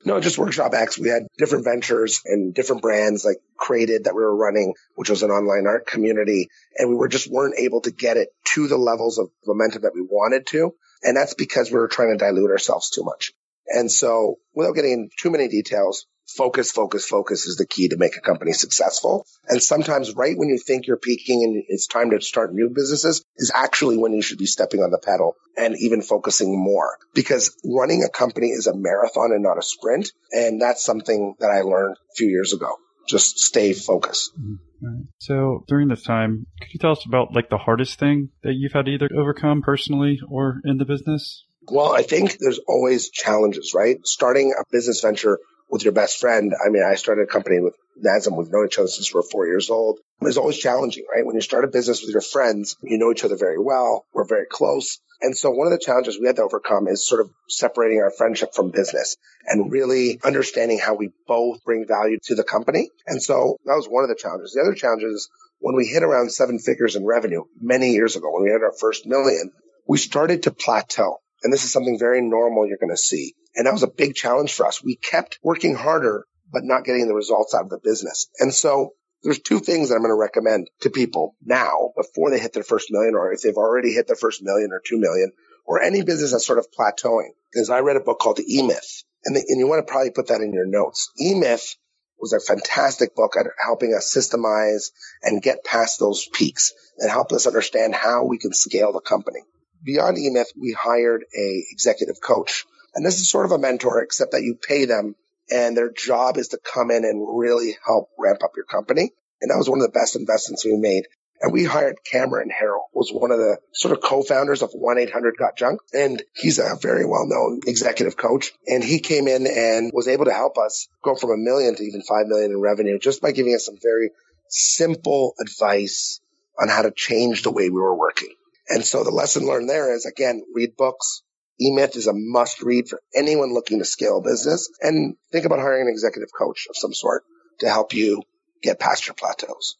No, 0.04 0.20
just 0.20 0.36
Workshop 0.36 0.74
X. 0.74 0.98
We 0.98 1.08
had 1.08 1.26
different 1.38 1.64
ventures 1.64 2.20
and 2.26 2.54
different 2.54 2.82
brands 2.82 3.24
like 3.24 3.38
Crated 3.56 4.04
that 4.04 4.14
we 4.14 4.20
were 4.22 4.36
running, 4.36 4.74
which 4.96 5.08
was 5.08 5.22
an 5.22 5.30
online 5.30 5.66
art 5.66 5.86
community. 5.86 6.48
And 6.76 6.90
we 6.90 6.96
were 6.96 7.08
just 7.08 7.30
weren't 7.30 7.58
able 7.58 7.80
to 7.82 7.90
get 7.90 8.18
it 8.18 8.28
to 8.54 8.68
the 8.68 8.76
levels 8.76 9.18
of 9.18 9.30
momentum 9.46 9.82
that 9.82 9.94
we 9.94 10.02
wanted 10.02 10.46
to. 10.48 10.74
And 11.02 11.16
that's 11.16 11.34
because 11.34 11.70
we 11.70 11.78
were 11.78 11.88
trying 11.88 12.16
to 12.16 12.22
dilute 12.22 12.50
ourselves 12.50 12.90
too 12.90 13.02
much. 13.02 13.32
And 13.66 13.90
so 13.90 14.36
without 14.54 14.74
getting 14.74 14.92
into 14.92 15.10
too 15.18 15.30
many 15.30 15.48
details, 15.48 16.06
focus, 16.26 16.70
focus, 16.70 17.06
focus 17.06 17.46
is 17.46 17.56
the 17.56 17.66
key 17.66 17.88
to 17.88 17.96
make 17.96 18.16
a 18.16 18.20
company 18.20 18.52
successful. 18.52 19.26
And 19.48 19.62
sometimes 19.62 20.14
right 20.14 20.36
when 20.36 20.48
you 20.48 20.58
think 20.58 20.86
you're 20.86 20.96
peaking 20.96 21.42
and 21.44 21.64
it's 21.68 21.86
time 21.86 22.10
to 22.10 22.20
start 22.20 22.54
new 22.54 22.70
businesses 22.70 23.24
is 23.36 23.52
actually 23.54 23.98
when 23.98 24.12
you 24.12 24.22
should 24.22 24.38
be 24.38 24.46
stepping 24.46 24.80
on 24.80 24.90
the 24.90 24.98
pedal 24.98 25.36
and 25.56 25.76
even 25.78 26.02
focusing 26.02 26.58
more 26.58 26.98
because 27.14 27.56
running 27.64 28.02
a 28.02 28.08
company 28.08 28.48
is 28.48 28.66
a 28.66 28.76
marathon 28.76 29.32
and 29.32 29.42
not 29.42 29.58
a 29.58 29.62
sprint. 29.62 30.12
And 30.32 30.60
that's 30.60 30.84
something 30.84 31.34
that 31.40 31.50
I 31.50 31.60
learned 31.60 31.96
a 31.96 32.14
few 32.16 32.28
years 32.28 32.52
ago. 32.52 32.76
Just 33.08 33.38
stay 33.38 33.72
focused. 33.74 34.32
Mm-hmm. 34.38 35.02
So 35.18 35.64
during 35.68 35.88
this 35.88 36.02
time, 36.02 36.46
could 36.60 36.72
you 36.72 36.78
tell 36.78 36.92
us 36.92 37.04
about 37.06 37.34
like 37.34 37.48
the 37.48 37.58
hardest 37.58 37.98
thing 37.98 38.30
that 38.42 38.54
you've 38.54 38.72
had 38.72 38.86
to 38.86 38.92
either 38.92 39.08
overcome 39.16 39.62
personally 39.62 40.20
or 40.28 40.60
in 40.64 40.78
the 40.78 40.84
business? 40.84 41.44
Well, 41.68 41.94
I 41.94 42.02
think 42.02 42.36
there's 42.38 42.60
always 42.68 43.10
challenges, 43.10 43.72
right? 43.74 43.96
Starting 44.04 44.52
a 44.58 44.64
business 44.70 45.00
venture 45.00 45.38
with 45.74 45.82
your 45.82 45.92
best 45.92 46.20
friend. 46.20 46.54
I 46.64 46.70
mean, 46.70 46.84
I 46.84 46.94
started 46.94 47.22
a 47.22 47.26
company 47.26 47.58
with 47.58 47.74
Nazim. 47.96 48.36
We've 48.36 48.48
known 48.48 48.66
each 48.66 48.78
other 48.78 48.86
since 48.86 49.12
we 49.12 49.18
we're 49.18 49.28
four 49.28 49.48
years 49.48 49.70
old. 49.70 49.98
It's 50.20 50.36
always 50.36 50.56
challenging, 50.56 51.04
right? 51.12 51.26
When 51.26 51.34
you 51.34 51.40
start 51.40 51.64
a 51.64 51.68
business 51.68 52.00
with 52.00 52.12
your 52.12 52.20
friends, 52.20 52.76
you 52.80 52.96
know 52.96 53.10
each 53.10 53.24
other 53.24 53.36
very 53.36 53.58
well. 53.58 54.06
We're 54.12 54.24
very 54.24 54.46
close. 54.48 55.00
And 55.20 55.36
so 55.36 55.50
one 55.50 55.66
of 55.66 55.72
the 55.72 55.84
challenges 55.84 56.16
we 56.16 56.28
had 56.28 56.36
to 56.36 56.42
overcome 56.42 56.86
is 56.86 57.04
sort 57.04 57.22
of 57.22 57.30
separating 57.48 57.98
our 57.98 58.12
friendship 58.12 58.54
from 58.54 58.70
business 58.70 59.16
and 59.48 59.72
really 59.72 60.20
understanding 60.22 60.78
how 60.78 60.94
we 60.94 61.10
both 61.26 61.64
bring 61.64 61.88
value 61.88 62.18
to 62.26 62.36
the 62.36 62.44
company. 62.44 62.90
And 63.08 63.20
so 63.20 63.56
that 63.64 63.74
was 63.74 63.86
one 63.86 64.04
of 64.04 64.10
the 64.10 64.16
challenges. 64.16 64.52
The 64.52 64.60
other 64.60 64.74
challenge 64.74 65.02
is 65.02 65.28
when 65.58 65.74
we 65.74 65.86
hit 65.86 66.04
around 66.04 66.30
seven 66.30 66.60
figures 66.60 66.94
in 66.94 67.04
revenue 67.04 67.42
many 67.60 67.90
years 67.94 68.14
ago, 68.14 68.30
when 68.32 68.44
we 68.44 68.50
had 68.50 68.62
our 68.62 68.74
first 68.78 69.06
million, 69.06 69.50
we 69.88 69.98
started 69.98 70.44
to 70.44 70.52
plateau. 70.52 71.18
And 71.44 71.52
this 71.52 71.64
is 71.64 71.72
something 71.72 71.98
very 71.98 72.22
normal 72.22 72.66
you're 72.66 72.78
going 72.78 72.90
to 72.90 72.96
see. 72.96 73.34
And 73.54 73.66
that 73.66 73.72
was 73.72 73.82
a 73.82 73.88
big 73.88 74.14
challenge 74.14 74.54
for 74.54 74.66
us. 74.66 74.82
We 74.82 74.96
kept 74.96 75.38
working 75.42 75.74
harder, 75.74 76.24
but 76.50 76.64
not 76.64 76.84
getting 76.84 77.06
the 77.06 77.14
results 77.14 77.54
out 77.54 77.64
of 77.64 77.68
the 77.68 77.80
business. 77.84 78.28
And 78.40 78.52
so 78.52 78.94
there's 79.22 79.38
two 79.38 79.60
things 79.60 79.88
that 79.88 79.96
I'm 79.96 80.00
going 80.00 80.10
to 80.10 80.16
recommend 80.16 80.68
to 80.80 80.90
people 80.90 81.36
now 81.44 81.92
before 81.96 82.30
they 82.30 82.40
hit 82.40 82.54
their 82.54 82.62
first 82.62 82.88
million 82.90 83.14
or 83.14 83.32
if 83.32 83.42
they've 83.42 83.56
already 83.56 83.92
hit 83.92 84.06
their 84.06 84.16
first 84.16 84.42
million 84.42 84.70
or 84.72 84.80
two 84.84 84.98
million 84.98 85.32
or 85.66 85.82
any 85.82 86.02
business 86.02 86.32
that's 86.32 86.46
sort 86.46 86.58
of 86.58 86.66
plateauing. 86.76 87.30
Is 87.52 87.70
I 87.70 87.80
read 87.80 87.96
a 87.96 88.00
book 88.00 88.18
called 88.18 88.38
The 88.38 88.56
E-Myth 88.56 89.04
and, 89.24 89.36
and 89.36 89.58
you 89.58 89.68
want 89.68 89.86
to 89.86 89.90
probably 89.90 90.10
put 90.10 90.28
that 90.28 90.40
in 90.40 90.52
your 90.52 90.66
notes. 90.66 91.10
E-Myth 91.20 91.76
was 92.18 92.32
a 92.32 92.40
fantastic 92.40 93.14
book 93.14 93.34
at 93.38 93.46
helping 93.62 93.94
us 93.94 94.14
systemize 94.14 94.90
and 95.22 95.42
get 95.42 95.64
past 95.64 95.98
those 95.98 96.26
peaks 96.32 96.72
and 96.98 97.10
help 97.10 97.32
us 97.32 97.46
understand 97.46 97.94
how 97.94 98.24
we 98.24 98.38
can 98.38 98.52
scale 98.52 98.92
the 98.92 99.00
company. 99.00 99.40
Beyond 99.84 100.18
E-Myth, 100.18 100.52
we 100.58 100.72
hired 100.72 101.24
a 101.36 101.64
executive 101.70 102.20
coach 102.20 102.64
and 102.94 103.04
this 103.04 103.20
is 103.20 103.28
sort 103.28 103.46
of 103.46 103.52
a 103.52 103.58
mentor, 103.58 104.02
except 104.02 104.32
that 104.32 104.42
you 104.42 104.54
pay 104.54 104.84
them 104.84 105.16
and 105.50 105.76
their 105.76 105.90
job 105.90 106.38
is 106.38 106.48
to 106.48 106.58
come 106.58 106.90
in 106.90 107.04
and 107.04 107.26
really 107.38 107.76
help 107.84 108.08
ramp 108.18 108.42
up 108.42 108.52
your 108.56 108.64
company. 108.64 109.10
And 109.40 109.50
that 109.50 109.58
was 109.58 109.68
one 109.68 109.80
of 109.80 109.86
the 109.86 109.98
best 109.98 110.16
investments 110.16 110.64
we 110.64 110.76
made. 110.76 111.04
And 111.40 111.52
we 111.52 111.64
hired 111.64 111.96
Cameron 112.10 112.48
Herold, 112.48 112.86
was 112.94 113.10
one 113.12 113.30
of 113.30 113.38
the 113.38 113.58
sort 113.74 113.92
of 113.92 114.02
co-founders 114.02 114.62
of 114.62 114.70
1-800-GOT-JUNK. 114.70 115.80
And 115.92 116.22
he's 116.34 116.58
a 116.58 116.76
very 116.80 117.04
well-known 117.04 117.60
executive 117.66 118.16
coach. 118.16 118.52
And 118.66 118.82
he 118.82 119.00
came 119.00 119.28
in 119.28 119.46
and 119.46 119.90
was 119.92 120.08
able 120.08 120.24
to 120.26 120.32
help 120.32 120.56
us 120.56 120.88
go 121.02 121.14
from 121.16 121.32
a 121.32 121.36
million 121.36 121.74
to 121.74 121.82
even 121.82 122.02
five 122.02 122.26
million 122.26 122.52
in 122.52 122.60
revenue 122.60 122.98
just 122.98 123.20
by 123.20 123.32
giving 123.32 123.54
us 123.54 123.66
some 123.66 123.76
very 123.82 124.10
simple 124.48 125.34
advice 125.40 126.20
on 126.58 126.68
how 126.68 126.82
to 126.82 126.92
change 126.92 127.42
the 127.42 127.50
way 127.50 127.68
we 127.68 127.80
were 127.80 127.96
working. 127.96 128.34
And 128.68 128.84
so 128.84 129.04
the 129.04 129.10
lesson 129.10 129.46
learned 129.46 129.68
there 129.68 129.94
is 129.94 130.06
again, 130.06 130.42
read 130.54 130.76
books, 130.76 131.22
eMyth 131.60 131.96
is 131.96 132.06
a 132.06 132.12
must 132.14 132.62
read 132.62 132.88
for 132.88 133.00
anyone 133.14 133.52
looking 133.52 133.78
to 133.78 133.84
scale 133.84 134.18
a 134.18 134.22
business 134.22 134.68
and 134.80 135.16
think 135.30 135.44
about 135.44 135.60
hiring 135.60 135.82
an 135.82 135.92
executive 135.92 136.30
coach 136.36 136.66
of 136.68 136.76
some 136.76 136.92
sort 136.92 137.22
to 137.60 137.68
help 137.68 137.94
you 137.94 138.22
get 138.62 138.80
past 138.80 139.06
your 139.06 139.14
plateaus. 139.14 139.76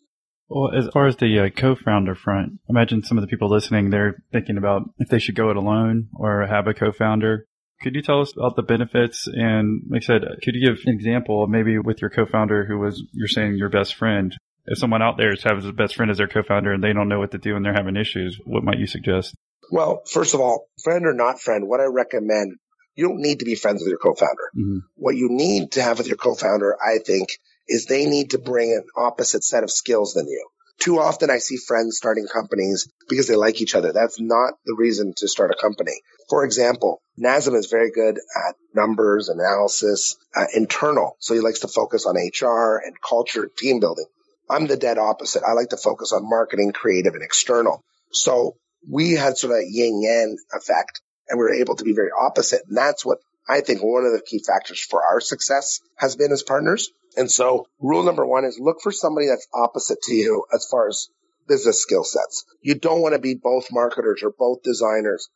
Well, 0.49 0.71
as 0.77 0.89
far 0.93 1.07
as 1.07 1.17
the 1.17 1.41
uh, 1.41 1.49
co-founder 1.49 2.15
front, 2.15 2.61
imagine 2.69 3.03
some 3.03 3.17
of 3.17 3.23
the 3.23 3.29
people 3.29 3.49
listening, 3.49 3.91
they're 3.91 4.23
thinking 4.31 4.59
about 4.59 4.83
if 4.99 5.09
they 5.09 5.19
should 5.19 5.35
go 5.35 5.51
it 5.51 5.57
alone 5.57 6.09
or 6.15 6.47
have 6.47 6.67
a 6.67 6.75
co-founder. 6.75 7.47
Could 7.83 7.95
you 7.95 8.03
tell 8.03 8.21
us 8.21 8.33
about 8.37 8.55
the 8.55 8.63
benefits? 8.63 9.27
And 9.27 9.83
like 9.91 10.03
I 10.03 10.07
said, 10.07 10.23
could 10.43 10.55
you 10.55 10.69
give 10.69 10.83
an 10.85 10.95
example 10.95 11.47
maybe 11.47 11.79
with 11.79 12.01
your 12.01 12.11
co-founder 12.11 12.67
who 12.67 12.79
was, 12.79 13.03
you're 13.13 13.27
saying 13.27 13.57
your 13.57 13.71
best 13.71 13.95
friend? 13.95 14.37
If 14.67 14.79
someone 14.79 15.03
out 15.03 15.17
there 15.17 15.31
has 15.31 15.65
a 15.65 15.73
best 15.73 15.95
friend 15.95 16.11
as 16.11 16.19
their 16.19 16.29
co-founder 16.29 16.73
and 16.73 16.83
they 16.83 16.93
don't 16.93 17.09
know 17.09 17.19
what 17.19 17.33
to 17.33 17.39
do 17.39 17.57
and 17.57 17.65
they're 17.65 17.75
having 17.75 17.97
issues, 17.97 18.39
what 18.45 18.65
might 18.65 18.79
you 18.79 18.87
suggest? 18.87 19.35
Well, 19.71 20.03
first 20.11 20.35
of 20.35 20.41
all, 20.41 20.67
friend 20.83 21.07
or 21.07 21.15
not 21.15 21.41
friend, 21.41 21.69
what 21.69 21.81
I 21.81 21.85
recommend, 21.85 22.57
you 22.95 23.09
don't 23.09 23.21
need 23.21 23.41
to 23.41 23.45
be 23.45 23.55
friends 23.55 23.83
with 23.83 23.89
your 23.89 23.99
co-founder. 23.99 24.51
Mm-hmm. 24.57 24.79
What 24.95 25.17
you 25.17 25.29
need 25.31 25.73
to 25.73 25.83
have 25.83 25.99
with 25.99 26.07
your 26.07 26.17
co-founder, 26.17 26.77
I 26.81 26.99
think, 26.99 27.29
is 27.67 27.87
they 27.87 28.07
need 28.07 28.31
to 28.31 28.39
bring 28.39 28.73
an 28.73 28.85
opposite 28.97 29.45
set 29.45 29.65
of 29.65 29.71
skills 29.71 30.15
than 30.15 30.29
you. 30.29 30.49
Too 30.81 30.99
often 30.99 31.31
I 31.31 31.39
see 31.39 31.57
friends 31.57 31.97
starting 31.97 32.27
companies 32.27 32.89
because 33.09 33.29
they 33.29 33.37
like 33.37 33.61
each 33.61 33.75
other. 33.75 33.93
That's 33.93 34.21
not 34.21 34.55
the 34.65 34.75
reason 34.77 35.15
to 35.19 35.29
start 35.29 35.51
a 35.51 35.61
company. 35.61 35.93
For 36.29 36.45
example, 36.45 37.01
Nazim 37.17 37.55
is 37.55 37.67
very 37.71 37.91
good 37.93 38.17
at 38.17 38.57
numbers, 38.75 39.29
analysis, 39.29 40.17
uh, 40.35 40.47
internal. 40.55 41.17
So 41.21 41.35
he 41.35 41.41
likes 41.41 41.61
to 41.61 41.69
focus 41.69 42.07
on 42.07 42.17
HR 42.17 42.83
and 42.85 42.95
culture, 43.01 43.49
team 43.57 43.79
building. 43.79 44.07
I'm 44.49 44.67
the 44.67 44.77
dead 44.77 44.99
opposite. 44.99 45.43
I 45.47 45.53
like 45.53 45.71
to 45.71 45.77
focus 45.77 46.13
on 46.13 46.29
marketing, 46.29 46.73
creative, 46.73 47.15
and 47.15 47.23
external. 47.23 47.83
So 48.13 48.57
we 48.89 49.13
had 49.13 49.39
sort 49.39 49.53
of 49.53 49.59
a 49.59 49.67
yin 49.69 50.03
yang 50.03 50.37
effect 50.53 51.01
and 51.29 51.39
we 51.39 51.45
were 51.45 51.55
able 51.55 51.77
to 51.77 51.85
be 51.85 51.95
very 51.95 52.11
opposite. 52.19 52.63
And 52.69 52.77
that's 52.77 53.05
what 53.05 53.19
I 53.49 53.61
think 53.61 53.83
one 53.83 54.05
of 54.05 54.13
the 54.13 54.23
key 54.25 54.43
factors 54.47 54.81
for 54.81 55.03
our 55.03 55.21
success 55.21 55.81
has 55.97 56.17
been 56.17 56.33
as 56.33 56.43
partners. 56.43 56.91
And 57.17 57.31
so 57.31 57.67
rule 57.81 58.03
number 58.03 58.27
one 58.27 58.45
is 58.45 58.59
look 58.61 58.79
for 58.83 58.93
somebody 58.93 59.29
that's 59.29 59.47
opposite 59.55 59.99
to 60.03 60.15
you 60.15 60.45
as 60.53 60.67
far 60.71 60.89
as 60.89 61.09
business 61.47 61.83
skill 61.83 62.05
sets. 62.05 62.45
You 62.63 62.75
don't 62.75 63.03
want 63.03 63.15
to 63.15 63.21
be 63.21 63.35
both 63.35 63.69
marketers 63.71 64.23
or 64.23 64.33
both 64.37 64.63
designers. 64.63 65.29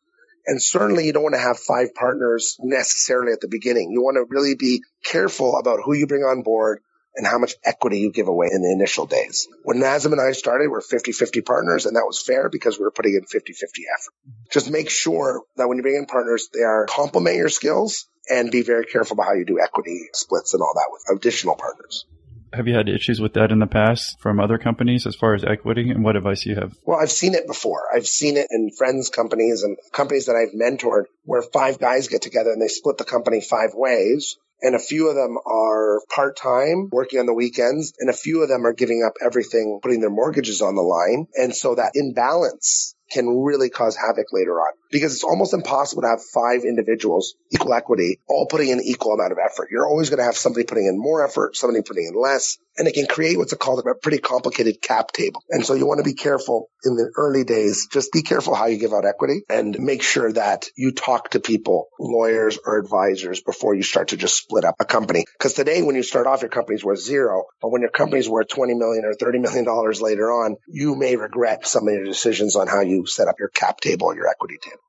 And 0.47 0.63
certainly 0.63 1.05
you 1.05 1.13
don't 1.13 1.23
want 1.23 1.35
to 1.35 1.41
have 1.41 1.59
five 1.59 1.95
partners 1.95 2.57
necessarily 2.61 3.33
at 3.33 3.41
the 3.41 3.49
beginning. 3.49 3.91
You 3.93 4.03
want 4.03 4.17
to 4.17 4.25
really 4.29 4.55
be 4.55 4.83
careful 5.05 5.59
about 5.59 5.81
who 5.85 5.95
you 5.95 6.07
bring 6.07 6.23
on 6.23 6.43
board, 6.43 6.81
and 7.19 7.27
how 7.27 7.39
much 7.39 7.57
equity 7.65 7.99
you 7.99 8.13
give 8.13 8.29
away 8.29 8.49
in 8.51 8.63
the 8.63 8.73
initial 8.73 9.05
days. 9.05 9.49
When 9.65 9.81
Nazim 9.81 10.13
and 10.13 10.21
I 10.21 10.33
started, 10.33 10.69
we 10.69 10.77
are 10.77 10.81
50-50 10.81 11.45
partners 11.45 11.85
and 11.85 11.97
that 11.97 12.07
was 12.07 12.23
fair 12.23 12.49
because 12.49 12.79
we 12.79 12.85
were 12.85 12.93
putting 12.93 13.15
in 13.15 13.23
50-50 13.23 13.51
effort. 13.53 14.15
Just 14.53 14.71
make 14.71 14.89
sure 14.89 15.43
that 15.57 15.69
when 15.69 15.77
you 15.77 15.83
bring 15.83 15.97
in 15.97 16.07
partners, 16.07 16.49
they 16.55 16.63
are 16.63 16.87
complement 16.87 17.37
your 17.37 17.49
skills 17.49 18.09
and 18.31 18.51
be 18.51 18.63
very 18.63 18.87
careful 18.87 19.15
about 19.15 19.27
how 19.27 19.35
you 19.35 19.45
do 19.45 19.59
equity 19.61 20.09
splits 20.15 20.55
and 20.55 20.63
all 20.63 20.75
that 20.75 20.89
with 20.93 21.19
additional 21.19 21.57
partners. 21.57 22.07
Have 22.53 22.67
you 22.67 22.75
had 22.75 22.89
issues 22.89 23.21
with 23.21 23.35
that 23.35 23.53
in 23.53 23.59
the 23.59 23.67
past 23.67 24.19
from 24.21 24.41
other 24.41 24.59
companies 24.59 25.07
as 25.07 25.15
far 25.15 25.35
as 25.35 25.45
equity 25.45 25.91
and 25.91 26.05
what 26.05 26.17
advice 26.17 26.47
you 26.47 26.55
have? 26.55 26.77
Well, 26.85 26.99
I've 26.99 27.11
seen 27.11 27.35
it 27.35 27.47
before. 27.47 27.83
I've 27.95 28.07
seen 28.07 28.37
it 28.37 28.49
in 28.51 28.71
friends 28.77 29.11
companies 29.11 29.63
and 29.63 29.77
companies 29.93 30.27
that 30.27 30.37
I've 30.37 30.59
mentored 30.59 31.05
where 31.25 31.43
five 31.43 31.79
guys 31.79 32.09
get 32.09 32.23
together 32.23 32.51
and 32.51 32.61
they 32.61 32.69
split 32.69 32.99
the 32.99 33.05
company 33.05 33.41
five 33.41 33.71
ways 33.75 34.37
and 34.61 34.75
a 34.75 34.81
few 34.81 35.09
of 35.09 35.15
them 35.15 35.39
are 35.47 36.01
part 36.15 36.37
time, 36.37 36.89
working 36.91 37.21
on 37.21 37.27
the 37.27 37.35
weekends, 37.35 37.93
and 37.99 38.11
a 38.11 38.13
few 38.13 38.43
of 38.43 38.49
them 38.49 38.67
are 38.67 38.73
giving 38.73 39.05
up 39.07 39.15
everything, 39.25 39.79
putting 39.83 40.01
their 40.01 40.11
mortgages 40.11 40.63
on 40.63 40.75
the 40.75 40.83
line. 40.83 41.29
And 41.35 41.55
so 41.55 41.77
that 41.77 41.93
imbalance 41.95 42.95
can 43.11 43.29
really 43.29 43.71
cause 43.71 43.97
havoc 43.97 44.33
later 44.33 44.61
on 44.61 44.73
because 44.91 45.15
it's 45.15 45.25
almost 45.25 45.55
impossible 45.55 46.03
to 46.03 46.09
have 46.09 46.23
five 46.23 46.65
individuals, 46.65 47.35
equal 47.51 47.73
equity, 47.73 48.21
all 48.27 48.47
putting 48.47 48.69
in 48.69 48.81
equal 48.83 49.13
amount 49.13 49.33
of 49.33 49.39
effort. 49.39 49.69
You're 49.71 49.87
always 49.87 50.11
going 50.11 50.19
to 50.19 50.25
have 50.25 50.37
somebody 50.37 50.65
putting 50.65 50.87
in 50.87 50.99
more 50.99 51.25
effort, 51.25 51.57
somebody 51.57 51.83
putting 51.83 52.07
in 52.07 52.21
less, 52.21 52.59
and 52.79 52.89
it 52.89 52.95
can 52.95 53.07
create 53.07 53.37
what's 53.37 53.55
called 53.55 53.85
a 53.85 53.95
pretty 53.95 54.19
complicated 54.19 54.81
cap 54.81 55.13
table. 55.13 55.43
And 55.51 55.65
so 55.67 55.75
you 55.75 55.87
want 55.87 55.99
to 55.99 56.05
be 56.05 56.15
careful 56.15 56.71
in 56.85 56.95
the 56.97 57.11
early 57.17 57.45
days. 57.45 57.89
Just 57.93 58.13
be 58.13 58.23
careful 58.23 58.55
how 58.55 58.67
you 58.67 58.79
give 58.79 58.93
out 58.93 59.05
equity 59.05 59.43
and 59.49 59.77
make 59.79 60.03
sure 60.03 60.33
that 60.33 60.67
you 60.77 60.93
talk 60.93 61.31
to 61.31 61.41
people, 61.41 61.89
lawyers 61.99 62.59
or 62.65 62.79
advisors 62.79 63.43
before 63.43 63.75
you 63.75 63.83
start 63.83 64.09
to 64.09 64.17
just 64.17 64.37
split 64.37 64.65
up 64.65 64.77
a 64.81 64.85
company. 64.85 65.25
Because 65.39 65.55
today, 65.55 65.83
when 65.83 65.97
you 65.97 66.03
start 66.03 66.27
off, 66.27 66.43
your 66.43 66.51
company's 66.51 66.85
worth 66.85 67.01
zero, 67.01 67.45
but 67.61 67.71
when 67.71 67.83
your 67.83 67.91
company's 67.91 68.29
worth 68.29 68.49
20 68.49 68.75
million 68.75 69.05
or 69.05 69.15
30 69.15 69.41
million 69.41 69.65
dollars 69.65 70.01
later 70.01 70.31
on, 70.31 70.57
you 70.69 70.95
may 70.95 71.17
regret 71.17 71.67
some 71.67 71.89
of 71.89 71.95
your 71.95 72.05
decisions 72.05 72.57
on 72.57 72.69
how 72.69 72.81
you 72.81 73.07
set 73.07 73.29
up 73.29 73.37
your 73.39 73.49
cap 73.49 73.81
table 73.81 74.07
or 74.07 74.15
your 74.15 74.29
equity 74.29 74.59
table. 74.63 74.81